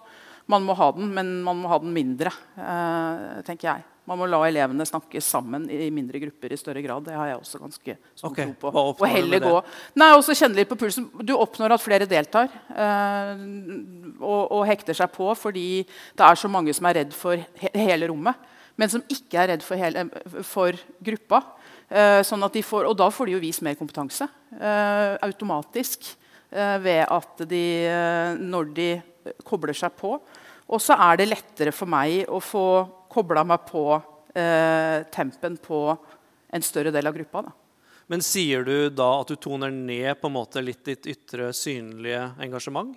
Man 0.47 0.63
må 0.63 0.75
ha 0.79 0.89
den, 0.95 1.11
men 1.13 1.37
man 1.43 1.59
må 1.59 1.69
ha 1.71 1.79
den 1.83 1.93
mindre. 1.95 2.31
Eh, 2.55 3.39
tenker 3.47 3.71
jeg. 3.71 3.85
Man 4.07 4.21
må 4.21 4.27
la 4.31 4.39
elevene 4.47 4.85
snakke 4.87 5.19
sammen 5.23 5.65
i 5.67 5.89
mindre 5.91 6.21
grupper 6.21 6.53
i 6.55 6.59
større 6.59 6.79
grad. 6.83 7.03
Det 7.03 7.15
har 7.17 7.27
jeg 7.27 7.39
også 7.41 7.59
ganske 7.59 7.95
stor 8.15 8.29
okay. 8.29 8.53
tro 8.53 8.53
på. 8.61 8.83
Og 8.93 9.03
heller 9.11 9.43
gå. 9.43 9.55
Nei, 9.99 10.13
også 10.15 10.35
kjenne 10.37 10.55
litt 10.61 10.69
på 10.71 10.77
pulsen. 10.79 11.09
Du 11.27 11.33
oppnår 11.35 11.75
at 11.75 11.83
flere 11.83 12.07
deltar 12.07 12.47
eh, 12.71 13.43
og, 14.21 14.43
og, 14.45 14.61
hekter 14.69 14.95
seg 14.95 15.11
på 15.11 15.27
fordi 15.35 15.67
det 15.83 16.23
er 16.23 16.39
så 16.39 16.51
mange 16.51 16.75
som 16.77 16.87
er 16.87 17.01
redd 17.01 17.11
for 17.15 17.43
he 17.59 17.73
hele 17.75 18.07
rommet, 18.07 18.39
men 18.79 18.93
som 18.93 19.03
ikke 19.11 19.41
er 19.41 19.51
redd 19.51 19.65
for, 19.65 19.75
hele, 19.81 20.07
for 20.47 20.79
gruppa. 21.03 21.43
Eh, 21.87 22.21
sånn 22.27 22.43
får, 22.43 22.89
og 22.89 22.97
da 22.99 23.07
får 23.07 23.29
de 23.29 23.37
jo 23.37 23.39
vist 23.39 23.63
mer 23.63 23.77
kompetanse 23.79 24.25
eh, 24.59 25.13
automatisk 25.23 26.09
eh, 26.51 26.75
ved 26.83 27.05
at 27.07 27.45
de, 27.47 27.63
når 28.43 28.73
de 28.75 28.89
kobler 29.47 29.77
seg 29.77 29.95
på. 29.95 30.17
Og 30.67 30.83
så 30.83 30.97
er 30.99 31.21
det 31.21 31.29
lettere 31.29 31.71
for 31.71 31.87
meg 31.87 32.27
å 32.27 32.41
få 32.43 32.67
kobla 33.11 33.45
meg 33.47 33.63
på 33.69 33.87
tempen 34.37 35.55
på 35.57 35.77
en 36.53 36.61
større 36.61 36.91
del 36.93 37.07
av 37.09 37.15
gruppa. 37.15 37.41
Da. 37.47 37.53
Men 38.11 38.21
sier 38.21 38.61
du 38.67 38.91
da 38.93 39.07
at 39.23 39.31
du 39.31 39.39
toner 39.41 39.71
ned 39.73 40.19
på 40.19 40.29
en 40.29 40.35
måte 40.35 40.61
litt 40.61 40.83
ditt 40.85 41.07
ytre 41.09 41.49
synlige 41.57 42.21
engasjement? 42.45 42.91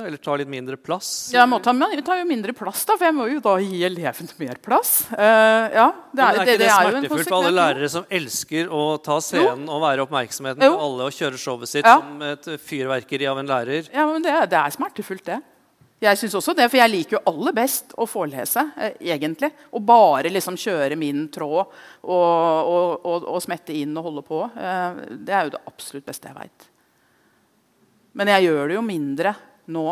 Eller 0.00 0.20
ta 0.22 0.36
litt 0.40 0.50
mindre 0.50 0.78
plass? 0.80 1.30
Ja, 1.34 1.42
jeg 1.42 1.50
må 1.52 1.58
ta, 1.64 1.74
ta 2.06 2.18
jo 2.18 2.26
mindre 2.28 2.54
plass, 2.56 2.84
da, 2.88 2.96
for 2.98 3.08
jeg 3.08 3.16
må 3.16 3.28
jo 3.30 3.40
da 3.44 3.54
gi 3.60 3.82
elevene 3.86 4.38
mer 4.40 4.60
plass. 4.64 4.92
Uh, 5.12 5.20
ja, 5.20 5.88
det 6.12 6.24
er, 6.24 6.24
Men 6.24 6.24
er 6.24 6.40
ikke 6.40 6.44
det, 6.46 6.58
det, 6.58 6.66
det 6.66 6.74
smertefullt 6.74 7.30
for 7.30 7.38
alle 7.40 7.54
lærere 7.54 7.90
som 7.92 8.06
elsker 8.20 8.70
å 8.72 8.84
ta 9.04 9.18
scenen 9.24 9.66
jo. 9.66 9.72
og 9.76 9.82
være 9.84 10.06
oppmerksomheten 10.06 10.66
jo. 10.66 10.76
på 10.76 10.86
alle 10.88 11.08
og 11.08 11.18
kjøre 11.18 11.40
showet 11.40 11.72
sitt 11.72 11.88
ja. 11.88 11.98
som 12.00 12.22
et 12.28 12.48
fyrverkeri 12.64 13.28
av 13.30 13.42
en 13.42 13.50
lærer? 13.50 13.90
Ja, 13.92 14.06
men 14.10 14.24
det, 14.24 14.36
det 14.52 14.60
er 14.60 14.76
smertefullt, 14.78 15.26
det. 15.28 15.40
Jeg 16.04 16.18
synes 16.20 16.34
også 16.36 16.52
det, 16.56 16.66
for 16.68 16.80
jeg 16.80 16.90
liker 16.90 17.16
jo 17.16 17.22
aller 17.30 17.54
best 17.56 17.94
å 17.96 18.06
forelese. 18.08 18.64
Eh, 18.76 18.98
egentlig. 19.14 19.50
Og 19.72 19.84
bare 19.86 20.32
liksom 20.32 20.58
kjøre 20.60 20.98
min 21.00 21.26
tråd 21.32 21.62
og, 21.62 22.12
og, 22.12 23.06
og, 23.06 23.26
og, 23.30 23.40
smette 23.44 23.76
inn 23.76 23.94
og 23.96 24.10
holde 24.10 24.24
på. 24.26 24.42
Eh, 24.52 25.00
det 25.24 25.34
er 25.34 25.46
jo 25.46 25.54
det 25.54 25.62
absolutt 25.70 26.08
beste 26.08 26.28
jeg 26.28 26.36
veit. 26.36 26.68
Men 28.14 28.30
jeg 28.34 28.48
gjør 28.48 28.68
det 28.68 28.76
jo 28.76 28.84
mindre 28.86 29.34
nå. 29.70 29.86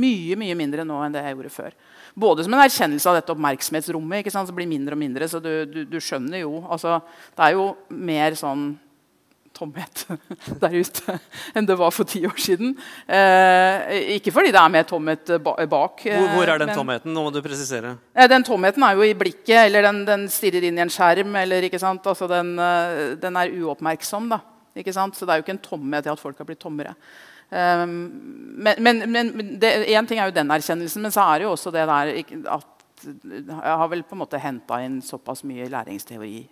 Mye 0.00 0.36
mye 0.38 0.54
mindre 0.54 0.84
nå 0.86 1.00
enn 1.02 1.14
det 1.14 1.24
jeg 1.24 1.34
gjorde 1.34 1.54
før. 1.54 1.78
Både 2.14 2.44
som 2.46 2.54
en 2.54 2.62
erkjennelse 2.62 3.10
av 3.10 3.16
dette 3.18 3.34
oppmerksomhetsrommet 3.34 4.22
ikke 4.22 4.34
sant, 4.34 4.50
som 4.50 4.56
blir 4.56 4.68
mindre 4.70 4.94
og 4.94 5.02
mindre. 5.02 5.28
så 5.30 5.40
du, 5.42 5.50
du, 5.66 5.82
du 5.88 5.98
skjønner 6.02 6.44
jo, 6.44 6.60
altså, 6.70 7.00
Det 7.34 7.48
er 7.48 7.58
jo 7.58 7.66
mer 7.90 8.38
sånn 8.38 8.70
tomhet 9.60 10.04
der 10.62 10.74
ute 10.78 11.16
enn 11.58 11.66
det 11.68 11.76
var 11.78 11.92
for 11.94 12.08
ti 12.08 12.22
år 12.28 12.38
siden. 12.40 12.74
Eh, 13.06 14.14
ikke 14.16 14.32
fordi 14.34 14.52
det 14.54 14.60
er 14.60 14.72
mer 14.72 14.86
tomhet 14.88 15.32
bak. 15.40 16.04
Hvor, 16.04 16.28
hvor 16.36 16.52
er 16.52 16.62
den 16.62 16.70
men, 16.70 16.78
tomheten? 16.78 17.14
Nå 17.14 17.26
må 17.26 17.32
du 17.34 17.40
presisere. 17.44 17.96
Eh, 18.14 18.28
den 18.30 18.46
tomheten 18.46 18.84
er 18.86 18.98
jo 18.98 19.06
i 19.06 19.16
blikket, 19.18 19.66
eller 19.66 19.88
den, 19.90 20.04
den 20.08 20.28
stirrer 20.32 20.66
inn 20.68 20.78
i 20.78 20.84
en 20.86 20.92
skjerm. 20.92 21.34
eller 21.42 21.66
ikke 21.68 21.82
sant? 21.82 22.06
Altså 22.06 22.30
den, 22.30 22.54
eh, 22.62 23.16
den 23.20 23.40
er 23.40 23.56
uoppmerksom. 23.60 24.30
da. 24.32 24.40
Ikke 24.78 24.94
sant? 24.96 25.18
Så 25.18 25.26
det 25.26 25.34
er 25.34 25.40
jo 25.40 25.46
ikke 25.46 25.58
en 25.58 25.66
tomhet 25.66 26.06
i 26.06 26.14
at 26.14 26.22
folk 26.22 26.38
har 26.40 26.48
blitt 26.48 26.62
tommere. 26.62 26.94
Um, 27.50 27.94
men, 28.62 28.78
men, 28.78 29.00
men 29.10 29.30
en 29.62 30.06
ting 30.06 30.20
er 30.20 30.30
jo 30.30 30.36
den 30.36 30.52
erkjennelsen, 30.54 31.02
men 31.02 31.14
så 31.14 31.24
er 31.26 31.40
det 31.40 31.48
jo 31.48 31.54
også 31.56 31.72
det 31.74 31.86
der 31.90 32.12
at 32.54 32.76
jeg 33.00 33.76
har 33.80 33.88
vel 33.88 34.02
på 34.04 34.14
en 34.14 34.20
måte 34.20 34.40
henta 34.42 34.80
inn 34.84 34.98
såpass 35.02 35.42
mye 35.48 35.68
læringsteori 35.72 36.42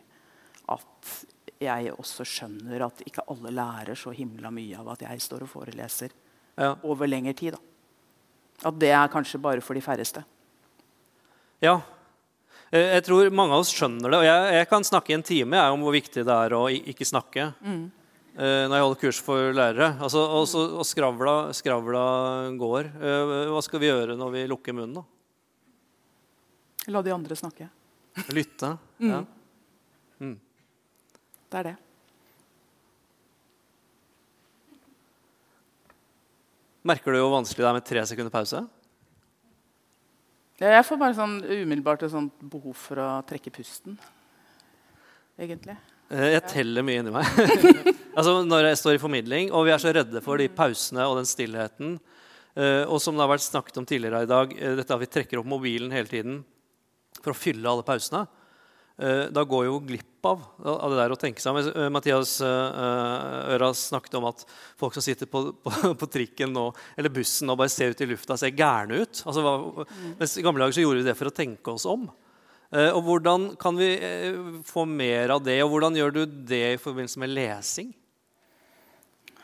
at 0.73 1.13
jeg 1.59 1.93
også 1.93 2.27
skjønner 2.29 2.85
at 2.87 3.03
ikke 3.07 3.25
alle 3.33 3.53
lærer 3.55 3.99
så 3.99 4.13
himla 4.15 4.51
mye 4.55 4.79
av 4.79 4.93
at 4.95 5.05
jeg 5.09 5.23
står 5.25 5.45
og 5.47 5.53
foreleser 5.53 6.13
ja. 6.59 6.75
over 6.87 7.11
lengre 7.11 7.35
tid. 7.37 7.57
Da. 7.57 8.69
At 8.69 8.79
det 8.81 8.93
er 8.95 9.13
kanskje 9.13 9.41
bare 9.43 9.65
for 9.65 9.79
de 9.79 9.83
færreste. 9.83 10.23
Ja. 11.65 11.81
Jeg 12.71 13.01
tror 13.07 13.31
mange 13.33 13.57
av 13.57 13.65
oss 13.65 13.73
skjønner 13.75 14.13
det. 14.13 14.21
Og 14.21 14.27
jeg, 14.29 14.55
jeg 14.59 14.69
kan 14.71 14.87
snakke 14.87 15.13
i 15.13 15.17
en 15.17 15.27
time 15.27 15.63
om 15.73 15.83
hvor 15.83 15.95
viktig 15.97 16.25
det 16.27 16.35
er 16.35 16.55
å 16.55 16.67
ikke 16.69 17.07
snakke. 17.09 17.51
Mm. 17.65 17.87
Eh, 18.39 18.65
når 18.71 18.77
jeg 18.77 18.85
holder 18.85 19.01
kurs 19.03 19.19
for 19.19 19.51
lærere. 19.51 19.89
Altså, 19.99 20.21
også, 20.23 20.61
og 20.79 20.87
skravla, 20.87 21.33
skravla 21.59 22.03
går. 22.61 22.87
Eh, 22.95 23.33
hva 23.51 23.63
skal 23.67 23.83
vi 23.83 23.91
gjøre 23.91 24.15
når 24.19 24.31
vi 24.37 24.45
lukker 24.53 24.77
munnen? 24.79 25.01
da? 25.01 25.03
La 26.95 27.03
de 27.03 27.11
andre 27.17 27.35
snakke. 27.35 27.67
Lytte. 28.31 28.77
mm. 29.03 29.11
ja. 29.11 29.25
Mm. 30.23 30.39
Det 31.51 31.59
er 31.59 31.69
det. 31.73 31.75
Merker 36.87 37.13
du 37.13 37.19
hvor 37.19 37.35
vanskelig 37.41 37.67
det 37.67 37.71
er 37.73 37.79
med 37.81 37.91
tre 37.91 38.07
sekunder 38.07 38.33
pause? 38.33 38.63
Ja, 40.63 40.77
jeg 40.79 40.87
får 40.87 41.03
bare 41.03 41.19
sånn 41.19 41.41
umiddelbart 41.43 42.07
et 42.07 42.15
sånt 42.15 42.39
behov 42.55 42.79
for 42.79 43.03
å 43.03 43.13
trekke 43.27 43.51
pusten. 43.55 43.99
Egentlig. 45.39 45.75
Eh, 46.09 46.31
jeg 46.37 46.45
teller 46.49 46.87
mye 46.87 47.03
inni 47.03 47.13
meg. 47.13 47.27
altså 48.17 48.39
Når 48.47 48.71
jeg 48.71 48.81
står 48.81 48.97
i 48.97 49.03
formidling, 49.03 49.53
og 49.53 49.67
vi 49.69 49.75
er 49.75 49.83
så 49.83 49.93
redde 49.95 50.23
for 50.25 50.41
de 50.41 50.49
pausene 50.49 51.05
og 51.05 51.19
den 51.21 51.29
stillheten. 51.29 51.99
Eh, 52.59 52.85
og 52.89 53.01
som 53.03 53.17
det 53.17 53.25
har 53.25 53.35
vært 53.35 53.45
snakket 53.45 53.81
om 53.81 53.87
tidligere 53.89 54.25
i 54.25 54.31
dag, 54.31 54.55
eh, 54.57 54.77
dette 54.79 54.97
at 54.97 55.05
vi 55.05 55.13
trekker 55.13 55.43
opp 55.43 55.51
mobilen 55.51 55.93
hele 55.95 56.11
tiden 56.11 56.43
for 57.21 57.35
å 57.35 57.39
fylle 57.39 57.69
alle 57.69 57.87
pausene. 57.87 58.27
Da 58.99 59.45
går 59.47 59.69
jo 59.69 59.77
glipp 59.87 60.27
av, 60.27 60.41
av 60.67 60.91
det 60.91 60.97
der 60.99 61.13
å 61.15 61.19
tenke 61.23 61.39
seg 61.39 61.55
om. 61.55 61.85
Mathias 61.95 62.33
Øra 62.43 63.69
snakket 63.71 64.17
om 64.19 64.25
at 64.27 64.43
folk 64.81 64.97
som 64.97 65.05
sitter 65.07 65.31
på, 65.31 65.53
på, 65.63 65.71
på 66.01 66.09
trikken 66.11 66.51
nå, 66.51 66.65
eller 66.99 67.15
bussen 67.15 67.53
og 67.55 67.61
bare 67.61 67.71
ser 67.71 67.95
ut 67.95 68.03
i 68.03 68.09
lufta, 68.11 68.35
ser 68.35 68.57
gærne 68.59 68.99
ut. 69.05 69.21
Altså, 69.23 69.45
hva, 69.45 69.87
mens 70.19 70.35
I 70.35 70.43
gamle 70.43 70.65
dager 70.65 70.81
så 70.81 70.83
gjorde 70.83 71.05
vi 71.05 71.07
det 71.13 71.15
for 71.21 71.31
å 71.31 71.37
tenke 71.37 71.77
oss 71.77 71.87
om. 71.87 72.09
Uh, 72.69 72.91
og 72.93 73.01
Hvordan 73.07 73.47
kan 73.61 73.79
vi 73.79 73.95
uh, 73.97 74.59
få 74.67 74.85
mer 74.85 75.33
av 75.37 75.45
det, 75.45 75.61
og 75.65 75.73
hvordan 75.73 75.97
gjør 75.97 76.15
du 76.19 76.23
det 76.27 76.65
i 76.75 76.81
forbindelse 76.81 77.25
med 77.25 77.35
lesing? 77.37 77.95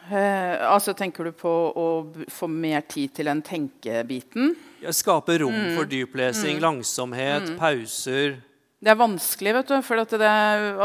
altså 0.05 0.93
Tenker 0.93 1.25
du 1.25 1.33
på 1.33 1.49
å 1.49 1.85
få 2.29 2.45
mer 2.45 2.83
tid 2.85 3.15
til 3.17 3.25
den 3.25 3.39
tenkebiten? 3.41 4.51
Skape 4.93 5.39
rom 5.41 5.55
mm. 5.55 5.71
for 5.79 5.89
dyplesing, 5.89 6.59
mm. 6.59 6.61
langsomhet, 6.61 7.47
mm. 7.49 7.57
pauser. 7.57 8.37
Det 8.85 8.93
er 8.93 9.01
vanskelig, 9.01 9.55
vet 9.57 9.71
du. 9.71 9.75
For 9.87 9.97
det, 9.97 10.29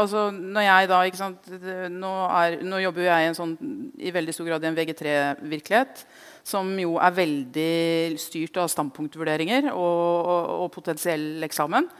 altså, 0.00 0.30
når 0.32 0.64
jeg 0.64 0.88
da, 0.88 1.00
sant, 1.18 1.50
nå, 1.92 2.12
er, 2.32 2.56
nå, 2.64 2.80
jobber 2.80 3.04
jeg 3.10 3.26
i, 3.26 3.28
en 3.28 3.36
sånn, 3.36 3.52
i 4.00 4.12
veldig 4.14 4.34
stor 4.36 4.48
grad 4.48 4.64
i 4.64 4.70
en 4.70 4.78
VG3-virkelighet. 4.78 6.04
Som 6.48 6.72
jo 6.80 6.94
er 6.96 7.18
veldig 7.18 8.16
styrt 8.22 8.56
av 8.62 8.70
standpunktvurderinger 8.72 9.68
og, 9.74 10.00
og, 10.22 10.54
og 10.64 10.72
potensiell 10.72 11.44
eksamen. 11.44 11.90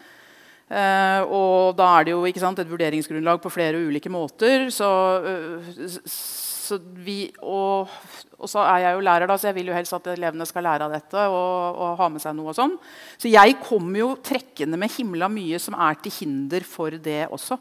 Uh, 0.70 1.26
og 1.26 1.74
da 1.74 1.88
er 1.98 2.06
det 2.06 2.12
jo 2.14 2.22
sant, 2.38 2.60
et 2.62 2.70
vurderingsgrunnlag 2.70 3.40
på 3.42 3.50
flere 3.50 3.80
ulike 3.82 4.12
måter. 4.12 4.68
Så, 4.70 4.86
uh, 5.24 5.96
så 6.06 6.78
vi, 7.02 7.24
og, 7.42 7.90
og, 8.38 8.46
så 8.50 8.62
er 8.62 8.84
jeg 8.84 8.94
jo 8.94 9.02
lærer, 9.02 9.26
da, 9.26 9.34
så 9.34 9.50
jeg 9.50 9.58
vil 9.58 9.72
jo 9.72 9.74
helst 9.74 9.96
at 9.96 10.06
elevene 10.12 10.46
skal 10.46 10.64
lære 10.68 10.86
av 10.86 10.94
dette. 10.94 11.26
og, 11.26 11.80
og 11.82 11.98
ha 11.98 12.08
med 12.14 12.22
seg 12.22 12.38
noe 12.38 12.52
og 12.52 12.58
sånn. 12.58 12.76
Så 13.18 13.32
jeg 13.32 13.58
kommer 13.64 14.04
jo 14.04 14.12
trekkende 14.22 14.78
med 14.78 14.94
himla 14.94 15.30
mye 15.32 15.58
som 15.62 15.74
er 15.74 15.98
til 16.04 16.14
hinder 16.20 16.66
for 16.66 16.94
det 16.94 17.24
også. 17.34 17.58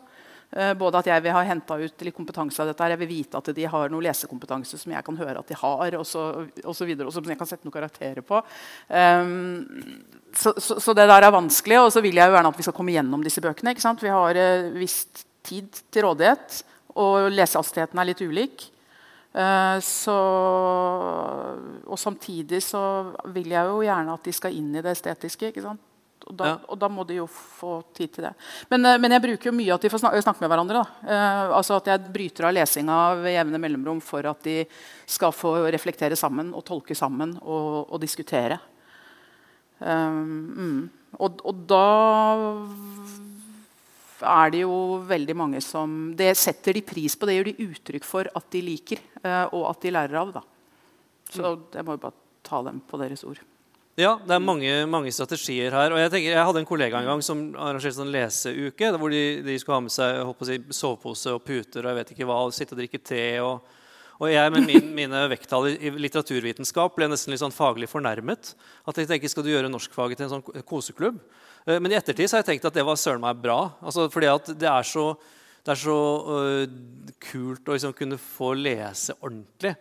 Uh, 0.50 0.72
både 0.74 0.98
at 0.98 1.08
jeg 1.12 1.22
vil 1.22 1.36
ha 1.36 1.44
henta 1.46 1.76
ut 1.78 2.04
litt 2.06 2.16
kompetanse 2.16 2.58
av 2.64 2.72
dette. 2.72 2.88
Jeg 2.90 3.00
vil 3.04 3.12
vite 3.12 3.38
at 3.38 3.52
de 3.54 3.68
har 3.70 3.92
noe 3.94 4.02
lesekompetanse 4.02 4.80
som 4.82 4.96
jeg 4.96 5.06
kan 5.06 5.20
høre 5.20 5.44
at 5.44 5.52
de 5.52 5.58
har. 5.62 5.98
Og 6.00 6.08
så, 6.10 6.24
og 6.64 6.74
så 6.78 6.88
videre, 6.90 7.06
og 7.06 7.14
som 7.14 7.28
jeg 7.30 7.38
kan 7.38 7.50
sette 7.50 7.68
noen 7.68 7.76
karakterer 7.76 8.26
på. 8.26 8.42
Um, 8.90 9.68
så, 10.34 10.56
så, 10.58 10.80
så, 10.82 10.96
det 10.98 11.06
der 11.12 11.28
er 11.28 11.36
vanskelig. 11.36 11.78
Og 11.84 11.94
så 11.94 12.02
vil 12.06 12.18
jeg 12.18 12.26
jo 12.26 12.38
gjerne 12.38 12.54
at 12.54 12.62
vi 12.62 12.66
skal 12.66 12.78
komme 12.80 12.96
gjennom 12.96 13.26
disse 13.26 13.44
bøkene. 13.46 13.76
Vi 13.78 14.16
har 14.16 14.42
uh, 14.42 14.74
visst 14.80 15.26
tid 15.46 15.70
til 15.94 16.06
rådighet, 16.08 16.64
og 17.00 17.30
lesehastigheten 17.32 18.02
er 18.02 18.10
litt 18.10 18.26
ulik. 18.26 18.66
Uh, 19.30 19.78
så, 19.86 20.18
og 21.86 22.02
samtidig 22.02 22.64
så 22.66 22.82
vil 23.36 23.54
jeg 23.54 23.70
jo 23.70 23.84
gjerne 23.86 24.18
at 24.18 24.26
de 24.26 24.34
skal 24.34 24.58
inn 24.58 24.74
i 24.74 24.82
det 24.82 24.98
estetiske. 24.98 25.54
ikke 25.54 25.68
sant? 25.68 25.86
Og 26.30 26.36
da, 26.38 26.46
ja. 26.52 26.58
og 26.70 26.78
da, 26.78 26.88
må 26.94 27.04
de 27.10 27.16
jo 27.18 27.26
få 27.26 27.80
tid 27.98 28.12
til 28.14 28.28
det. 28.28 28.36
Men, 28.70 28.86
eh, 28.86 29.00
men, 29.02 29.16
jeg 29.16 29.24
bruker 29.24 29.50
jo 29.50 29.56
mye 29.58 29.74
at 29.74 29.82
de 29.86 29.90
får 29.90 30.04
snakke, 30.04 30.22
snakke 30.22 30.44
med 30.44 30.52
hverandre. 30.52 30.84
Uh, 31.02 31.56
altså 31.58 31.80
At 31.80 31.90
jeg 31.90 32.12
bryter 32.14 32.46
av 32.46 32.54
lesinga 32.54 32.98
ved 33.24 33.34
jevne 33.34 33.62
mellomrom 33.64 34.02
for 34.06 34.30
at 34.30 34.46
de 34.46 34.60
skal 35.10 35.34
få 35.34 35.56
reflektere 35.74 36.20
sammen 36.20 36.54
og 36.54 36.66
tolke 36.70 36.98
sammen 36.98 37.34
og, 37.42 37.90
og 37.90 37.98
diskutere. 38.04 38.60
Um, 39.80 40.30
mm. 40.54 40.80
og, 41.18 41.42
og, 41.50 41.66
da 41.66 41.84
er 44.30 44.54
det 44.54 44.66
jo 44.66 44.74
veldig 45.08 45.36
mange 45.40 45.62
som 45.64 46.12
Det 46.20 46.34
setter 46.36 46.76
de 46.76 46.82
pris 46.84 47.16
på, 47.16 47.30
det 47.30 47.38
gjør 47.38 47.48
de 47.48 47.70
uttrykk 47.70 48.06
for 48.06 48.30
at 48.36 48.52
de 48.54 48.66
liker, 48.70 49.02
uh, 49.24 49.48
og 49.50 49.72
at 49.72 49.82
de 49.82 49.98
lærer 49.98 50.22
av. 50.22 50.36
Da. 50.38 50.46
Så 51.34 51.42
mm. 51.42 51.70
jeg 51.74 51.90
må 51.90 51.98
jo 51.98 52.06
bare 52.06 52.22
ta 52.46 52.62
dem 52.70 52.86
på 52.86 53.02
deres 53.02 53.26
ord. 53.26 53.42
Ja, 54.00 54.14
det 54.24 54.32
er 54.32 54.40
mange, 54.40 54.70
mange 54.88 55.12
strategier 55.12 55.74
her. 55.76 55.92
og 55.92 56.00
Jeg, 56.00 56.12
tenker, 56.14 56.32
jeg 56.32 56.48
hadde 56.48 56.62
en 56.62 56.68
kollega 56.68 57.02
en 57.02 57.10
gang 57.10 57.24
som 57.26 57.42
arrangerte 57.52 57.98
sånn 57.98 58.14
leseuke. 58.14 58.92
hvor 58.96 59.12
de, 59.12 59.42
de, 59.44 59.58
skulle 59.60 59.76
ha 59.76 59.84
med 59.84 59.92
seg 59.92 60.46
si, 60.48 60.56
sovepose 60.78 61.34
og 61.36 61.44
puter 61.44 61.84
og 61.84 61.92
jeg 61.92 61.98
vet 61.98 62.14
ikke 62.14 62.28
hva, 62.30 62.38
og 62.46 62.56
sitte 62.56 62.78
og 62.78 62.80
drikke 62.80 63.02
te. 63.04 63.26
og, 63.44 63.68
og 64.22 64.32
jeg 64.32 64.54
med 64.56 64.70
min, 64.70 64.88
mine 65.02 65.26
vekttall 65.34 65.68
i 65.74 65.92
litteraturvitenskap 65.92 66.96
ble 66.96 67.10
nesten 67.12 67.36
litt 67.36 67.44
sånn 67.44 67.56
faglig 67.56 67.92
fornærmet. 67.92 68.54
At 68.88 69.04
jeg 69.04 69.12
tenker, 69.12 69.28
Skal 69.28 69.44
du 69.44 69.52
gjøre 69.52 69.74
norskfaget 69.74 70.22
til 70.22 70.30
en 70.30 70.34
sånn 70.38 70.64
koseklubb? 70.64 71.20
Eh, 71.66 71.80
men 71.84 71.92
i 71.92 72.00
ettertid 72.00 72.32
så 72.32 72.38
har 72.38 72.46
jeg 72.46 72.54
tenkt 72.54 72.72
at 72.72 72.80
det 72.80 72.88
var 72.88 72.96
søren 72.96 73.26
meg 73.26 73.44
bra. 73.44 73.62
Altså, 73.84 74.08
fordi 74.08 74.32
at 74.32 74.54
det 74.56 74.72
er 74.72 74.88
så, 74.88 75.10
det 75.66 75.76
er 75.76 75.84
så 75.84 76.00
uh, 76.24 76.64
kult 77.20 77.68
å 77.68 77.76
liksom 77.76 78.00
kunne 78.00 78.22
få 78.22 78.56
lese 78.56 79.20
ordentlig. 79.20 79.76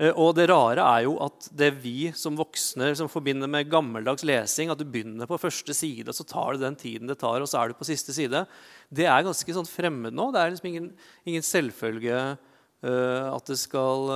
Uh, 0.00 0.10
og 0.14 0.32
det 0.38 0.48
rare 0.50 0.84
er 0.96 1.04
jo 1.04 1.16
at 1.24 1.50
det 1.60 1.70
vi 1.82 2.10
som 2.16 2.38
voksne 2.38 2.90
som 2.98 3.10
forbinder 3.12 3.50
med 3.50 3.68
gammeldags 3.70 4.24
lesing, 4.26 4.72
at 4.72 4.80
du 4.80 4.86
begynner 4.88 5.28
på 5.28 5.38
første 5.40 5.76
side, 5.76 6.14
så 6.16 6.26
tar 6.26 6.56
du 6.56 6.64
den 6.64 6.78
tiden 6.80 7.10
det 7.10 7.18
tar, 7.20 7.42
og 7.42 7.50
så 7.50 7.60
er 7.60 7.70
du 7.70 7.78
på 7.78 7.88
siste 7.88 8.16
side, 8.16 8.44
det 8.88 9.06
er 9.06 9.26
ganske 9.26 9.56
sånn 9.56 9.68
fremmed 9.68 10.16
nå. 10.16 10.30
Det 10.32 10.40
er 10.40 10.54
liksom 10.54 10.70
ingen, 10.72 10.90
ingen 11.28 11.46
selvfølge 11.46 12.18
uh, 12.34 13.26
at 13.34 13.52
det 13.52 13.60
skal, 13.60 14.10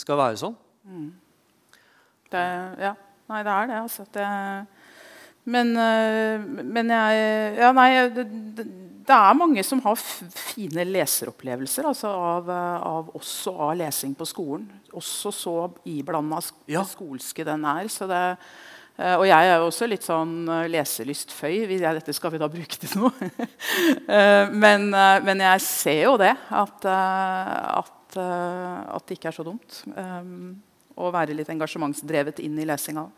skal 0.00 0.20
være 0.20 0.40
sånn. 0.44 0.56
Mm. 0.84 1.10
Det, 2.30 2.46
ja. 2.84 2.94
Nei, 3.30 3.40
det 3.40 3.52
er 3.56 3.68
det. 3.70 3.76
altså. 3.86 4.04
Det 4.12 4.24
men, 5.44 5.76
eh, 5.76 6.40
men 6.64 6.90
jeg 6.90 7.56
Ja, 7.58 7.72
nei 7.76 7.90
det, 8.08 8.24
det, 9.06 9.14
er 9.14 9.38
mange 9.38 9.62
som 9.66 9.80
har 9.84 9.98
fine 10.00 10.84
leseropplevelser 10.88 11.88
altså 11.88 12.10
av, 12.10 12.50
eh, 12.50 12.76
av, 12.88 13.10
også 13.18 13.54
av 13.66 13.74
lesing 13.78 14.14
på 14.18 14.26
skolen. 14.28 14.68
Også 14.94 15.32
så 15.34 15.56
iblanda 15.90 16.40
ja. 16.70 16.84
skolske 16.88 17.46
den 17.46 17.66
er. 17.68 17.88
Det, 17.88 18.20
eh, 18.98 19.16
og 19.16 19.26
jeg 19.28 19.50
er 19.50 19.56
jo 19.58 19.70
også 19.70 19.88
litt 19.90 20.06
sånn 20.06 20.36
leselystføy. 20.72 21.64
Dette 21.82 22.16
skal 22.16 22.34
vi 22.34 22.42
da 22.42 22.50
bruke 22.52 22.80
til 22.80 22.94
noe. 23.02 23.32
men, 24.64 24.88
men, 24.90 25.44
jeg 25.48 25.66
ser 25.66 26.00
jo 26.04 26.14
det. 26.20 26.34
At, 26.48 26.86
at, 26.86 28.16
at, 28.20 29.04
det 29.08 29.18
ikke 29.18 29.32
er 29.32 29.36
så 29.36 29.46
dumt. 29.46 29.82
Å 30.94 31.12
være 31.12 31.34
litt 31.36 31.50
engasjementsdrevet 31.50 32.40
inn 32.44 32.56
i 32.62 32.68
lesinga. 32.68 33.08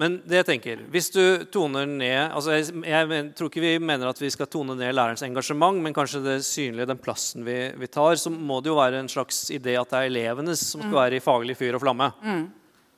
Men 0.00 0.16
det 0.24 0.38
jeg 0.38 0.46
tenker, 0.48 0.84
hvis 0.92 1.10
du 1.12 1.22
toner 1.52 1.84
ned 1.88 2.32
altså 2.32 2.54
jeg, 2.54 2.70
jeg, 2.88 3.24
tror 3.36 3.50
ikke 3.50 3.64
vi 3.64 3.72
mener 3.82 4.08
at 4.08 4.20
vi 4.22 4.30
skal 4.32 4.48
tone 4.48 4.72
ned 4.78 4.94
lærerens 4.96 5.24
engasjement, 5.26 5.76
men 5.84 5.96
kanskje 5.96 6.22
det 6.24 6.38
synlige, 6.46 6.88
den 6.88 7.02
plassen 7.02 7.44
vi, 7.44 7.58
vi, 7.76 7.90
tar, 7.92 8.16
så 8.16 8.32
må 8.32 8.62
det 8.64 8.72
jo 8.72 8.78
være 8.78 9.02
en 9.02 9.12
slags 9.12 9.42
idé 9.52 9.76
at 9.76 9.92
det 9.92 10.00
er 10.00 10.08
elevenes 10.08 10.64
som 10.72 10.80
skal 10.80 10.94
mm. 10.94 11.02
være 11.02 11.20
i 11.20 11.24
faglig 11.24 11.58
fyr 11.58 11.76
og 11.76 11.84
flamme. 11.84 12.08
Mm. 12.24 12.42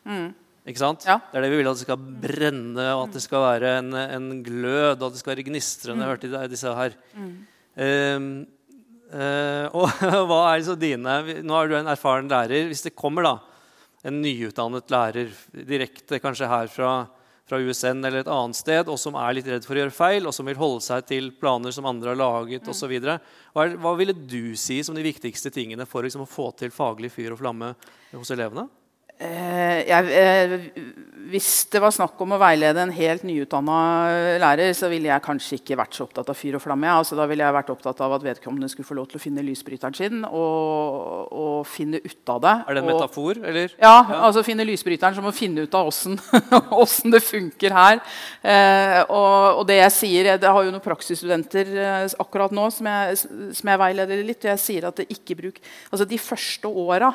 Mm. 0.07 0.31
Ikke 0.71 0.85
sant? 0.85 1.09
Ja. 1.09 1.19
Det 1.27 1.41
er 1.41 1.47
det 1.47 1.51
vi 1.51 1.59
vil 1.59 1.73
at 1.73 1.81
det 1.81 1.89
skal 1.89 2.09
brenne, 2.23 2.89
og 2.95 3.09
at 3.09 3.17
det 3.19 3.25
skal 3.25 3.47
være 3.49 3.77
en, 3.81 3.93
en 3.99 4.33
glød, 4.47 4.95
og 5.01 5.09
at 5.09 5.17
det 5.17 5.23
skal 5.25 5.35
være 5.35 5.47
gnistrende. 5.51 6.05
Mm. 6.05 6.11
Hørte 6.13 6.51
disse 6.53 6.75
her. 6.79 6.95
Mm. 7.19 7.33
Um, 7.83 8.29
uh, 9.11 9.67
og 9.81 10.29
hva 10.29 10.41
er 10.51 10.59
liksom 10.61 10.77
dine 10.77 11.15
Nå 11.41 11.55
er 11.57 11.71
du 11.71 11.79
en 11.81 11.91
erfaren 11.91 12.31
lærer. 12.31 12.69
Hvis 12.71 12.87
det 12.87 12.95
kommer 12.95 13.27
da 13.27 13.41
en 14.03 14.23
nyutdannet 14.23 14.91
lærer 14.91 15.33
direkte 15.53 16.19
kanskje 16.23 16.49
her 16.51 16.71
fra, 16.71 16.91
fra, 17.49 17.61
USN 17.63 18.03
eller 18.03 18.23
et 18.23 18.31
annet 18.31 18.59
sted, 18.59 18.91
og 18.91 18.99
som 19.01 19.17
er 19.19 19.37
litt 19.39 19.49
redd 19.51 19.67
for 19.67 19.79
å 19.79 19.85
gjøre 19.85 19.95
feil, 19.95 20.27
og 20.27 20.35
som 20.35 20.49
vil 20.49 20.59
holde 20.59 20.83
seg 20.85 21.07
til 21.09 21.31
planer 21.39 21.75
som 21.75 21.87
andre 21.89 22.13
har 22.13 22.21
laget 22.21 22.67
mm. 22.67 22.73
osv. 22.75 22.95
Hva, 23.55 23.67
hva 23.79 23.97
ville 23.99 24.17
du 24.17 24.55
si 24.59 24.81
som 24.83 24.99
de 24.99 25.07
viktigste 25.07 25.55
tingene 25.55 25.87
for 25.89 26.07
liksom, 26.07 26.27
å 26.27 26.31
få 26.31 26.51
til 26.59 26.75
faglig 26.75 27.13
fyr 27.15 27.37
og 27.37 27.43
flamme 27.45 27.75
hos 28.13 28.35
elevene? 28.35 28.67
Eh, 29.23 29.83
jeg, 29.87 30.09
eh, 30.19 30.55
hvis 31.31 31.49
det 31.71 31.81
var 31.83 31.93
snakk 31.95 32.19
om 32.25 32.35
å 32.35 32.39
veilede 32.41 32.83
en 32.83 32.93
helt 32.93 33.23
nyutdanna 33.27 33.77
lærer, 34.43 34.73
så 34.77 34.89
ville 34.91 35.09
jeg 35.09 35.25
kanskje 35.25 35.59
ikke 35.61 35.79
vært 35.79 35.97
så 35.97 36.07
opptatt 36.07 36.33
av 36.33 36.37
fyr 36.37 36.57
og 36.59 36.63
flamme. 36.65 36.91
Altså, 36.91 37.17
da 37.19 37.27
ville 37.31 37.45
jeg 37.45 37.57
vært 37.57 37.71
opptatt 37.73 38.03
av 38.05 38.17
at 38.17 38.25
vedkommende 38.27 38.69
skulle 38.73 38.89
få 38.89 38.97
lov 38.99 39.09
til 39.11 39.21
å 39.21 39.23
finne 39.23 39.45
lysbryteren 39.47 39.97
sin 39.97 40.27
og, 40.27 41.31
og 41.31 41.57
finne 41.71 42.03
ut 42.03 42.35
av 42.35 42.43
det. 42.45 42.55
Er 42.67 42.77
det 42.79 42.83
en 42.83 42.91
metafor, 42.91 43.43
eller? 43.53 43.77
Ja, 43.79 43.95
ja. 44.11 44.21
altså 44.29 44.45
finne 44.47 44.67
lysbryteren 44.69 45.17
som 45.19 45.29
å 45.31 45.35
finne 45.37 45.67
ut 45.67 45.79
av 45.79 45.89
åssen, 45.93 46.19
det 47.15 47.23
funker 47.25 47.77
her. 47.79 48.01
Eh, 48.43 49.01
og, 49.07 49.63
og, 49.63 49.67
det 49.71 49.79
jeg 49.79 49.97
sier, 50.01 50.33
jeg, 50.35 50.43
har 50.43 50.67
jo 50.67 50.75
noen 50.75 50.85
praksisstudenter 50.85 51.75
eh, 51.77 52.07
akkurat 52.23 52.55
nå 52.55 52.69
som 52.75 52.89
jeg, 52.91 53.21
som 53.57 53.73
jeg 53.73 53.85
veileder 53.87 54.25
litt. 54.27 54.43
og 54.43 54.57
jeg 54.57 54.65
sier 54.67 54.91
at 54.91 54.99
det 54.99 55.11
ikke 55.15 55.39
bruk, 55.39 55.63
altså 55.91 56.09
De 56.09 56.19
første 56.21 56.69
åra 56.69 57.13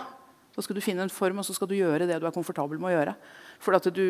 da 0.57 0.63
skal 0.65 0.73
du 0.73 0.81
finne 0.81 1.03
en 1.05 1.11
form, 1.13 1.37
og 1.37 1.45
så 1.45 1.53
skal 1.53 1.69
du 1.69 1.75
gjøre 1.77 2.07
det 2.09 2.15
du 2.17 2.23
er 2.25 2.33
komfortabel 2.33 2.79
med 2.81 2.89
å 2.89 2.93
gjøre. 2.95 3.11
For 3.61 3.77
du, 3.93 4.05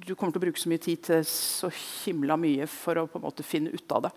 du, 0.00 0.14
kommer 0.14 0.32
til 0.32 0.40
å 0.40 0.44
bruke 0.46 0.60
så 0.60 0.70
mye 0.72 0.80
tid 0.80 1.02
til 1.04 1.26
så 1.28 1.68
himla 1.68 2.38
mye 2.40 2.64
for 2.72 3.02
å 3.02 3.04
på 3.10 3.20
en 3.20 3.26
måte 3.26 3.44
finne 3.44 3.68
ut 3.68 3.92
av 3.92 4.06
det. 4.06 4.10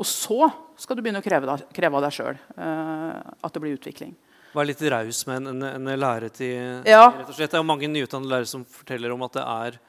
Og 0.00 0.08
så 0.08 0.48
skal 0.80 0.96
du 0.96 1.02
begynne 1.04 1.20
å 1.20 1.26
kreve, 1.26 1.44
deg, 1.50 1.66
kreve 1.76 2.00
av 2.00 2.06
deg 2.06 2.16
sjøl 2.16 2.40
uh, 2.40 2.64
eh, 2.64 3.20
at 3.44 3.52
det 3.52 3.64
blir 3.66 3.76
utvikling. 3.76 4.16
Vær 4.56 4.64
litt 4.64 4.80
raus 4.88 5.22
med 5.28 5.42
en, 5.42 5.60
en, 5.68 5.76
en 5.92 6.00
lærer 6.00 6.32
til 6.32 6.88
ja. 6.88 7.04
rett 7.12 7.28
og 7.28 7.36
slett. 7.36 7.52
Det 7.52 7.60
er 7.60 7.64
jo 7.66 7.68
mange 7.68 7.92
nyutdannede 7.92 8.32
lærere 8.32 8.52
som 8.56 8.64
forteller 8.64 9.12
om 9.12 9.28
at 9.28 9.36
det 9.36 9.44
er 9.44 9.80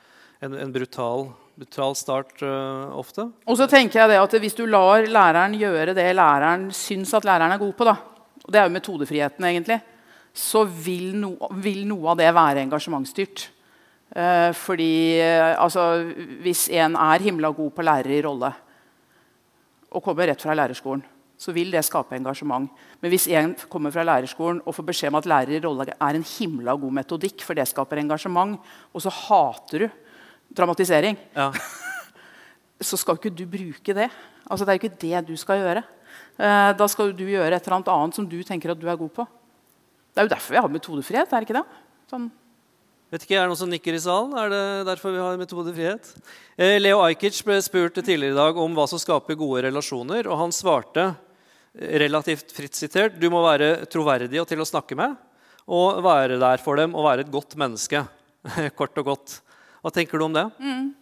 en, 0.44 0.62
en 0.68 0.74
brutal, 0.76 1.30
brutal, 1.56 1.96
start 1.96 2.44
uh, 2.44 2.92
ofte. 3.00 3.30
Og 3.48 3.56
så 3.56 3.72
tenker 3.72 4.04
jeg 4.04 4.12
det 4.12 4.20
at 4.20 4.42
Hvis 4.44 4.60
du 4.60 4.66
lar 4.68 5.08
læreren 5.08 5.56
gjøre 5.56 5.96
det 5.96 6.12
læreren 6.12 6.74
syns 6.76 7.16
at 7.16 7.28
læreren 7.28 7.56
er 7.56 7.64
god 7.64 7.78
på, 7.80 7.88
da, 7.88 8.02
og 8.44 8.52
det 8.52 8.60
er 8.60 8.68
jo 8.68 8.76
metodefriheten, 8.82 9.48
egentlig, 9.48 9.80
så 10.38 10.64
vil, 10.70 11.16
no, 11.18 11.34
vil 11.64 11.82
noe 11.90 12.14
av 12.14 12.20
det 12.20 12.30
være 12.36 12.62
engasjementsstyrt. 12.66 13.48
Eh, 14.08 14.52
fordi 14.56 15.18
eh, 15.20 15.52
altså, 15.60 16.06
Hvis 16.44 16.68
en 16.72 16.96
er 16.96 17.26
himla 17.26 17.50
god 17.52 17.74
på 17.76 17.84
lærer 17.84 18.14
i 18.16 18.24
rolle 18.24 18.54
og 19.88 20.04
kommer 20.04 20.28
rett 20.30 20.42
fra 20.44 20.56
lærerskolen, 20.56 21.02
så 21.40 21.54
vil 21.56 21.72
det 21.72 21.84
skape 21.86 22.18
engasjement. 22.18 22.68
Men 23.00 23.12
hvis 23.12 23.28
en 23.32 23.54
kommer 23.72 23.94
fra 23.94 24.04
lærerskolen 24.04 24.60
og 24.66 24.76
får 24.76 24.86
beskjed 24.90 25.14
om 25.14 25.20
at 25.20 25.30
lærer 25.30 25.56
i 25.56 25.62
rolle 25.64 25.86
er 25.94 26.18
en 26.18 26.26
himla 26.28 26.76
god 26.76 26.98
metodikk, 27.00 27.46
for 27.46 27.58
det 27.58 27.66
skaper 27.70 28.02
engasjement, 28.02 28.58
og 28.92 29.04
så 29.04 29.14
hater 29.14 29.86
du 29.86 29.88
dramatisering, 30.58 31.18
ja. 31.36 31.48
så 32.90 33.00
skal 33.00 33.18
ikke 33.18 33.32
du 33.32 33.46
bruke 33.50 33.96
det. 33.96 34.10
Altså, 34.44 34.66
det 34.66 34.74
er 34.74 34.82
ikke 34.82 35.02
det 35.02 35.24
du 35.30 35.36
skal 35.40 35.64
gjøre. 35.64 35.86
Eh, 36.38 36.72
da 36.78 36.88
skal 36.92 37.16
du 37.16 37.26
gjøre 37.26 37.56
et 37.56 37.72
eller 37.72 37.96
annet 37.96 38.20
som 38.20 38.28
du 38.28 38.38
tenker 38.46 38.76
at 38.76 38.82
du 38.82 38.88
er 38.92 39.00
god 39.00 39.14
på. 39.22 39.28
Det 40.18 40.24
er 40.24 40.26
jo 40.26 40.34
derfor 40.34 40.56
vi 40.56 40.58
har 40.58 40.72
metodefrihet. 40.74 41.30
er 41.30 41.44
det 41.44 41.46
ikke 41.46 41.60
det? 41.60 41.82
Sånn. 42.10 42.24
Vet 43.14 43.22
ikke, 43.22 43.36
Er 43.38 43.44
det 43.46 43.52
noen 43.52 43.60
som 43.60 43.70
nikker 43.70 43.94
i 43.94 44.00
salen? 44.02 44.32
Er 44.34 44.50
det 44.50 44.62
derfor 44.88 45.14
vi 45.14 45.20
har 45.22 45.38
metodefrihet? 45.38 46.10
Eh, 46.58 46.80
Leo 46.82 47.04
Ajkic 47.06 47.38
ble 47.46 47.60
spurt 47.62 48.00
tidligere 48.02 48.34
i 48.34 48.40
dag 48.40 48.58
om 48.58 48.74
hva 48.74 48.88
som 48.90 48.98
skaper 48.98 49.38
gode 49.38 49.62
relasjoner. 49.68 50.26
og 50.26 50.40
Han 50.42 50.50
svarte 50.50 51.06
eh, 51.78 52.00
relativt 52.02 52.50
fritt 52.50 52.74
sitert 52.74 53.22
du 53.22 53.30
må 53.30 53.44
være 53.46 53.86
troverdig 53.86 54.42
og 54.42 54.50
til 54.50 54.58
å 54.58 54.66
snakke 54.66 54.98
med. 54.98 55.14
Og 55.70 56.02
være 56.02 56.42
der 56.42 56.66
for 56.66 56.82
dem 56.82 56.98
og 56.98 57.06
være 57.06 57.28
et 57.28 57.32
godt 57.38 57.54
menneske. 57.54 58.02
Kort 58.80 58.98
og 58.98 59.14
godt. 59.14 59.42
Hva 59.86 59.94
tenker 59.94 60.18
du 60.18 60.26
om 60.26 60.34
det? 60.34 60.48
Mm. 60.58 60.96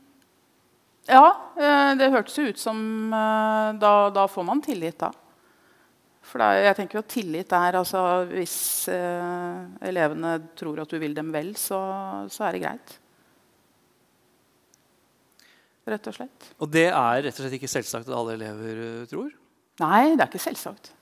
Ja, 1.07 1.27
eh, 1.55 1.95
det 1.95 2.11
hørtes 2.11 2.35
ut 2.35 2.59
som 2.59 2.83
da, 3.15 4.09
da 4.11 4.27
får 4.27 4.43
man 4.43 4.59
tillit, 4.59 4.99
da. 4.99 5.15
For 6.25 6.41
er, 6.41 6.63
jeg 6.65 6.77
tenker 6.79 7.01
at 7.01 7.09
Tillit 7.11 7.53
er 7.53 7.77
altså 7.79 8.01
Hvis 8.31 8.57
eh, 8.91 9.87
elevene 9.89 10.35
tror 10.57 10.81
at 10.83 10.91
du 10.91 10.97
vil 11.01 11.15
dem 11.17 11.31
vel, 11.33 11.53
så, 11.59 11.79
så, 12.31 12.47
er 12.47 12.55
det 12.55 12.63
greit. 12.65 12.95
Rett 15.85 16.09
og 16.09 16.17
slett. 16.17 16.51
Og 16.57 16.69
det 16.73 16.87
er 16.89 17.23
rett 17.27 17.33
og 17.35 17.43
slett 17.43 17.57
ikke 17.59 17.69
selvsagt 17.69 18.09
at 18.09 18.17
alle 18.17 18.39
elever 18.39 18.79
uh, 18.81 19.07
tror? 19.09 19.29
Nei, 19.83 20.15
det 20.15 20.23
er 20.23 20.29
ikke 20.31 20.41
selvsagt. 20.41 20.95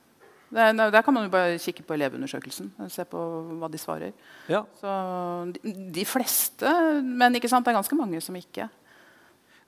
Det, 0.54 0.66
der 0.78 1.02
kan 1.02 1.16
man 1.16 1.26
jo 1.26 1.32
bare 1.34 1.58
kikke 1.62 1.86
på 1.88 1.96
elevundersøkelsen. 1.96 2.74
Se 2.92 3.06
på 3.10 3.22
hva 3.62 3.70
de 3.72 3.80
svarer. 3.82 4.12
Ja. 4.52 4.62
Så 4.78 4.92
de, 5.56 5.72
de, 5.96 6.04
fleste, 6.06 6.70
men 7.02 7.34
det 7.34 7.46
er 7.48 7.72
ganske 7.72 7.98
mange 7.98 8.20
som 8.22 8.36
ikke. 8.38 8.68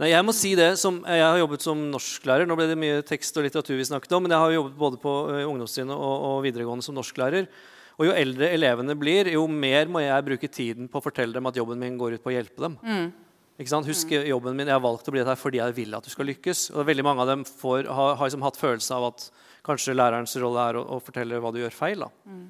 Nei, 0.02 0.10
jeg 0.12 0.26
må 0.28 0.34
si 0.36 0.52
det, 0.60 0.74
som, 0.80 0.98
jeg 1.08 1.24
har 1.24 1.38
jobbet 1.40 1.64
som 1.64 1.84
norsklærer. 1.94 2.48
Nå 2.48 2.58
ble 2.60 2.68
det 2.68 2.80
mye 2.80 3.04
tekst 3.08 3.38
og 3.40 3.46
litteratur 3.46 3.78
vi 3.80 3.88
snakket 3.88 4.16
om, 4.18 4.26
men 4.26 4.34
jeg 4.36 4.44
har 4.44 4.56
jobbet 4.58 4.76
både 4.80 5.00
på 5.00 5.14
ungdomstrinnet 5.46 5.96
og, 5.96 6.16
og, 6.30 6.40
videregående 6.44 6.84
som 6.84 6.98
norsklærer. 6.98 7.48
Og 7.96 8.10
Jo 8.10 8.16
eldre 8.16 8.50
elevene 8.52 8.98
blir, 9.00 9.30
jo 9.32 9.46
mer 9.48 9.88
må 9.88 10.02
jeg 10.04 10.26
bruke 10.28 10.52
tiden 10.52 10.90
på 10.92 11.00
å 11.00 11.06
fortelle 11.06 11.38
dem 11.38 11.48
at 11.48 11.56
jobben 11.56 11.80
min 11.80 11.96
går 12.00 12.18
ut 12.18 12.26
på 12.26 12.34
å 12.34 12.36
hjelpe 12.36 12.66
dem. 12.66 12.76
Mm. 12.84 13.08
Ikke 13.56 13.72
sant? 13.72 13.88
Husk 13.88 14.12
mm. 14.12 14.28
jobben 14.34 14.60
min, 14.60 14.68
Jeg 14.68 14.76
har 14.76 14.84
valgt 14.84 15.08
å 15.08 15.16
bli 15.16 15.24
her 15.24 15.40
fordi 15.40 15.62
jeg 15.62 15.78
vil 15.80 15.96
at 15.96 16.04
du 16.04 16.12
skal 16.12 16.28
lykkes. 16.28 16.68
Og 16.76 16.90
veldig 16.92 17.08
Mange 17.08 17.24
av 17.24 17.32
dem 17.32 17.48
får, 17.48 17.88
har, 17.88 18.20
har 18.20 18.28
liksom 18.28 18.44
hatt 18.44 18.60
følelse 18.60 19.00
av 19.00 19.10
at 19.14 19.30
kanskje 19.66 19.96
lærerens 19.96 20.36
rolle 20.44 20.70
er 20.74 20.82
å, 20.82 20.86
å 20.98 21.00
fortelle 21.00 21.40
hva 21.40 21.56
du 21.56 21.64
gjør 21.64 21.80
feil. 21.80 22.04
Mm. 22.28 22.46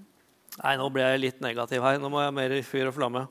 Nei, 0.63 0.75
nå 0.81 0.89
ble 0.89 1.05
jeg 1.05 1.21
litt 1.27 1.45
negativ 1.45 1.85
her. 1.85 2.01
Nå 2.01 2.09
må 2.09 2.25
jeg 2.25 2.37
mer 2.41 2.57
i 2.57 2.65
fyr 2.65 2.89
og 2.89 2.97
flamme. 2.97 3.27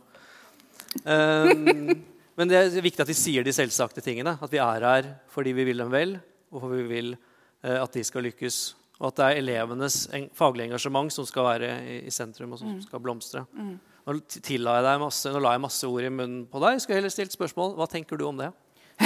Um, 1.02 1.90
Men 2.38 2.50
det 2.50 2.58
er 2.58 2.84
viktig 2.84 3.04
at 3.04 3.10
vi 3.10 3.16
sier 3.16 3.46
de 3.46 3.54
selvsagte 3.54 4.02
tingene. 4.04 4.36
At 4.42 4.52
vi 4.52 4.62
er 4.62 4.86
her 4.88 5.10
fordi 5.32 5.54
vi 5.54 5.66
vil 5.70 5.82
dem 5.84 5.92
vel, 5.92 6.16
og 6.50 6.64
fordi 6.64 6.82
vi 6.82 6.90
vil 6.90 7.12
eh, 7.14 7.78
at 7.78 7.94
de 7.94 8.04
skal 8.06 8.26
lykkes. 8.26 8.62
Og 9.00 9.10
at 9.10 9.18
det 9.18 9.26
er 9.26 9.42
elevenes 9.42 10.04
faglige 10.38 10.70
engasjement 10.70 11.10
som 11.12 11.26
skal 11.26 11.48
være 11.48 11.70
i 12.06 12.12
sentrum, 12.14 12.54
og 12.54 12.62
som 12.62 12.74
mm. 12.74 12.82
skal 12.86 13.02
blomstre. 13.02 13.44
Mm. 13.54 13.76
Nå, 14.04 14.18
jeg 14.20 14.58
deg 14.60 15.00
masse, 15.00 15.30
nå 15.32 15.40
la 15.40 15.54
jeg 15.54 15.64
masse 15.64 15.88
ord 15.88 16.04
i 16.04 16.12
munnen 16.12 16.44
på 16.50 16.60
deg. 16.62 16.82
Skal 16.82 16.94
jeg 16.94 17.02
heller 17.02 17.14
stilt 17.14 17.34
spørsmål. 17.34 17.74
Hva 17.78 17.88
tenker 17.90 18.20
du 18.20 18.26
om 18.28 18.38
det? 18.38 18.50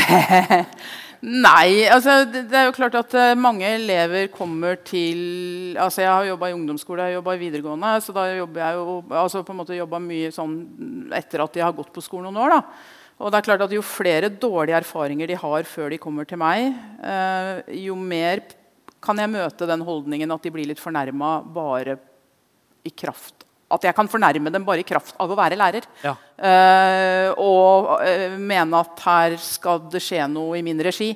Nei, 1.49 1.89
altså 1.89 2.19
det, 2.29 2.43
det, 2.51 2.59
er 2.59 2.67
jo 2.67 2.75
klart 2.77 2.99
at 2.99 3.15
uh, 3.17 3.31
mange 3.41 3.65
elever 3.65 4.27
kommer 4.29 4.77
til 4.85 5.79
altså 5.81 6.03
Jeg 6.03 6.11
har 6.13 6.27
jobba 6.29 6.51
i 6.51 6.57
ungdomsskole 6.59 7.07
jeg 7.09 7.17
jobba 7.17 7.35
i 7.35 7.41
videregående. 7.41 7.95
så 8.05 8.13
da 8.13 8.27
jobber 8.37 8.61
jeg 8.61 8.77
jo 8.77 8.99
altså 9.09 9.43
på 9.43 9.55
en 9.55 9.61
måte 9.63 10.01
mye 10.05 10.29
sånn 10.35 10.59
etter 11.17 11.41
at 11.41 11.57
de 11.57 11.65
har 11.65 11.73
gått 11.73 11.95
på 11.95 12.05
skolen 12.05 12.29
noen 12.29 12.45
år. 12.45 12.59
da 12.59 12.98
og 13.19 13.33
det 13.33 13.41
er 13.41 13.47
klart 13.49 13.65
at 13.67 13.75
Jo 13.75 13.83
flere 13.83 14.31
dårlige 14.31 14.79
erfaringer 14.79 15.31
de 15.31 15.39
har 15.39 15.67
før 15.67 15.91
de 15.91 15.99
kommer 15.99 16.29
til 16.29 16.39
meg, 16.39 16.71
eh, 17.03 17.75
jo 17.83 17.97
mer 17.99 18.45
kan 19.03 19.19
jeg 19.19 19.31
møte 19.31 19.67
den 19.67 19.83
holdningen 19.87 20.31
at 20.35 20.43
de 20.43 20.53
blir 20.55 20.67
litt 20.71 20.83
fornærma 20.83 21.39
bare 21.55 21.99
i 22.87 22.91
kraft 22.91 23.45
At 23.71 23.85
jeg 23.85 23.95
kan 23.95 24.09
fornærme 24.09 24.51
dem 24.51 24.65
bare 24.65 24.81
i 24.81 24.87
kraft 24.87 25.13
av 25.21 25.29
å 25.29 25.37
være 25.37 25.59
lærer. 25.61 25.85
Ja. 26.01 26.15
Eh, 26.41 27.29
og 27.37 27.99
eh, 28.01 28.39
mene 28.41 28.79
at 28.81 29.03
her 29.05 29.37
skal 29.45 29.83
det 29.93 30.01
skje 30.01 30.25
noe 30.33 30.57
i 30.57 30.63
min 30.65 30.81
regi. 30.81 31.11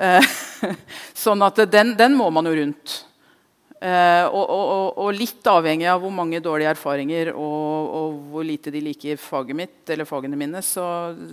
Sånn 1.24 1.42
at 1.42 1.58
den, 1.66 1.90
den 1.98 2.14
må 2.16 2.30
man 2.30 2.46
jo 2.46 2.54
rundt. 2.56 2.94
Uh, 3.80 4.26
og, 4.28 4.42
og, 4.52 4.98
og, 5.00 5.06
litt 5.16 5.46
avhengig 5.48 5.86
av 5.88 6.02
hvor 6.02 6.12
mange 6.12 6.36
dårlige 6.44 6.74
erfaringer 6.74 7.30
og, 7.32 7.86
og, 7.96 8.18
hvor 8.28 8.44
lite 8.44 8.68
de 8.74 8.82
liker 8.84 9.16
faget 9.16 9.56
mitt 9.56 9.92
eller 9.94 10.04
fagene 10.04 10.36
mine, 10.36 10.60
så, 10.60 10.84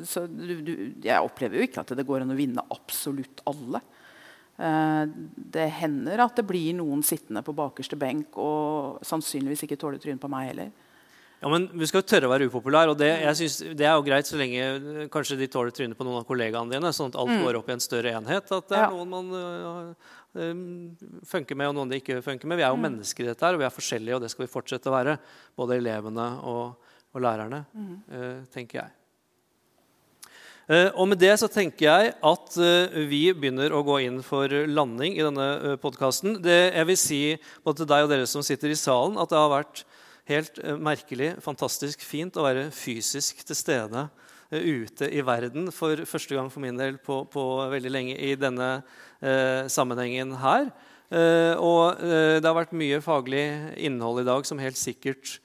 så 0.07 0.23
du, 0.31 0.53
du, 0.63 0.71
jeg 1.03 1.27
opplever 1.27 1.59
jo 1.59 1.65
ikke 1.67 1.83
at 1.83 1.91
det 1.99 2.05
går 2.07 2.23
an 2.23 2.31
å 2.31 2.37
vinne 2.39 2.63
absolutt 2.71 3.43
alle. 3.51 3.83
Uh, 4.55 5.03
det 5.35 5.67
hender 5.81 6.23
at 6.23 6.39
det 6.39 6.47
blir 6.47 6.71
noen 6.79 7.03
sittende 7.05 7.43
på 7.43 7.55
bakerste 7.57 7.99
benk 7.99 8.39
og 8.39 9.03
sannsynligvis 9.05 9.67
ikke 9.67 9.79
tåler 9.81 9.99
trynet 9.99 10.23
på 10.23 10.31
meg 10.31 10.53
heller. 10.53 10.71
Ja, 11.41 11.51
men 11.51 11.67
Vi 11.69 11.85
skal 11.85 12.01
jo 12.01 12.07
tørre 12.09 12.29
å 12.29 12.31
være 12.31 12.47
upopulær, 12.49 12.89
og 12.89 12.97
det, 12.97 13.11
synes, 13.37 13.59
det, 13.77 13.85
er 13.85 13.93
jo 13.93 14.05
greit 14.07 14.25
så 14.25 14.39
lenge 14.39 15.09
kanskje 15.13 15.37
de 15.37 15.49
tåler 15.51 15.75
trynet 15.75 15.99
på 15.99 16.07
noen 16.07 16.23
av 16.23 16.25
kollegaene 16.25 16.73
dine, 16.73 16.89
sånn 16.95 17.11
at 17.11 17.19
alt 17.19 17.35
mm. 17.35 17.43
går 17.45 17.59
opp 17.59 17.67
i 17.69 17.75
en 17.75 17.83
større 17.83 18.15
enhet. 18.17 18.49
At 18.49 18.71
det 18.71 18.79
er 18.79 18.87
ja. 18.87 18.89
noen 18.95 19.11
man 19.11 19.35
uh, 19.35 20.15
funker 20.35 21.57
med, 21.57 21.69
og 21.69 21.77
noen 21.77 21.91
det 21.91 22.01
ikke 22.01 22.21
funker 22.25 22.49
med. 22.49 22.59
Vi 22.59 22.65
er 22.65 22.73
jo 22.73 22.77
mm. 22.79 22.85
mennesker 22.89 23.25
i 23.25 23.29
dette, 23.31 23.45
her, 23.45 23.55
og 23.55 23.61
vi 23.61 23.67
er 23.67 23.73
forskjellige, 23.73 24.17
og 24.17 24.23
det 24.23 24.29
skal 24.33 24.45
vi 24.45 24.51
fortsette 24.51 24.91
å 24.91 24.95
være. 24.95 25.17
Både 25.57 25.77
elevene 25.79 26.27
og, 26.47 26.93
og 27.13 27.23
lærerne, 27.23 27.63
mm. 27.73 27.97
uh, 28.11 28.39
tenker 28.53 28.81
jeg. 28.83 28.93
Eh, 30.67 30.89
og 30.99 31.05
med 31.07 31.21
det 31.21 31.31
så 31.39 31.47
tenker 31.47 31.85
jeg 31.85 32.09
at 32.27 32.55
eh, 32.59 32.95
vi 33.07 33.21
begynner 33.31 33.71
å 33.71 33.85
gå 33.87 34.01
inn 34.03 34.17
for 34.19 34.51
landing 34.67 35.13
i 35.15 35.23
denne 35.23 35.77
podkasten. 35.79 36.41
Jeg 36.43 36.87
vil 36.89 36.99
si 36.99 37.21
både 37.63 37.81
til 37.81 37.87
deg 37.93 38.03
og 38.03 38.11
dere 38.11 38.25
som 38.27 38.43
sitter 38.43 38.73
i 38.73 38.79
salen, 38.79 39.15
at 39.15 39.31
det 39.31 39.39
har 39.39 39.53
vært 39.53 39.85
helt 40.27 40.59
merkelig, 40.83 41.37
fantastisk 41.39 42.03
fint 42.03 42.35
å 42.35 42.43
være 42.43 42.67
fysisk 42.75 43.45
til 43.47 43.55
stede 43.55 44.09
ute 44.51 45.09
i 45.11 45.23
verden 45.25 45.71
for 45.75 46.03
første 46.07 46.37
gang 46.37 46.51
for 46.53 46.63
min 46.63 46.77
del 46.79 46.99
på, 47.03 47.23
på 47.31 47.43
veldig 47.73 47.91
lenge 47.91 48.15
i 48.15 48.35
denne 48.39 48.77
eh, 49.21 49.65
sammenhengen 49.71 50.35
her. 50.41 50.69
Eh, 51.07 51.53
og 51.59 51.99
eh, 52.03 52.37
det 52.39 52.47
har 52.47 52.57
vært 52.57 52.77
mye 52.77 53.01
faglig 53.03 53.43
innhold 53.75 54.23
i 54.23 54.29
dag 54.29 54.47
som 54.47 54.61
helt 54.63 54.79
sikkert 54.79 55.39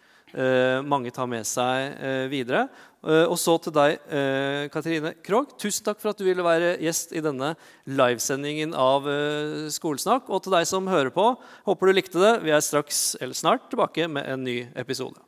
mange 0.88 1.10
tar 1.12 1.26
med 1.28 1.44
seg 1.44 1.92
videre. 2.32 2.62
Eh, 3.02 3.24
og 3.26 3.34
så 3.40 3.56
til 3.58 3.74
deg, 3.74 3.98
eh, 4.14 4.68
Katrine 4.70 5.14
Krogh. 5.26 5.56
Tusen 5.58 5.84
takk 5.84 5.98
for 6.00 6.12
at 6.12 6.18
du 6.18 6.24
ville 6.24 6.42
være 6.42 6.76
gjest 6.78 7.12
i 7.12 7.22
denne 7.24 7.56
livesendingen 7.86 8.74
av 8.78 9.08
eh, 9.10 9.66
Skolesnakk. 9.74 10.30
Og 10.30 10.44
til 10.44 10.54
deg 10.54 10.68
som 10.70 10.86
hører 10.86 11.10
på, 11.10 11.34
håper 11.66 11.86
du 11.86 11.92
likte 11.92 12.22
det. 12.22 12.34
Vi 12.46 12.54
er 12.54 12.62
straks 12.62 13.16
eller 13.20 13.34
snart 13.34 13.68
tilbake 13.70 14.06
med 14.06 14.28
en 14.30 14.44
ny 14.46 14.62
episode. 14.76 15.18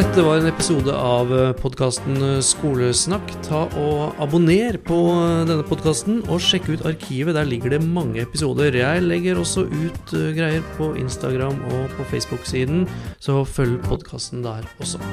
Dette 0.00 0.22
var 0.24 0.38
en 0.38 0.46
episode 0.48 0.92
av 0.96 1.32
eh, 1.36 1.50
podkasten 1.60 2.14
eh, 2.24 2.38
Skolesnakk. 2.40 3.34
Ta 3.44 3.66
og 3.76 4.16
Abonner 4.24 4.78
på 4.80 4.96
eh, 5.12 5.42
denne 5.44 5.66
podkasten, 5.68 6.22
og 6.32 6.40
sjekk 6.40 6.70
ut 6.70 6.86
arkivet. 6.88 7.36
Der 7.36 7.44
ligger 7.44 7.74
det 7.74 7.82
mange 7.84 8.22
episoder. 8.24 8.72
Jeg 8.80 9.04
legger 9.04 9.42
også 9.42 9.66
ut 9.68 10.14
greier 10.38 10.64
på 10.78 10.94
Instagram 11.02 11.60
og 11.74 11.92
på 11.98 12.08
Facebook-siden, 12.14 12.88
så 13.20 13.42
følg 13.44 13.76
podkasten 13.90 14.40
der 14.46 14.64
også. 14.80 15.04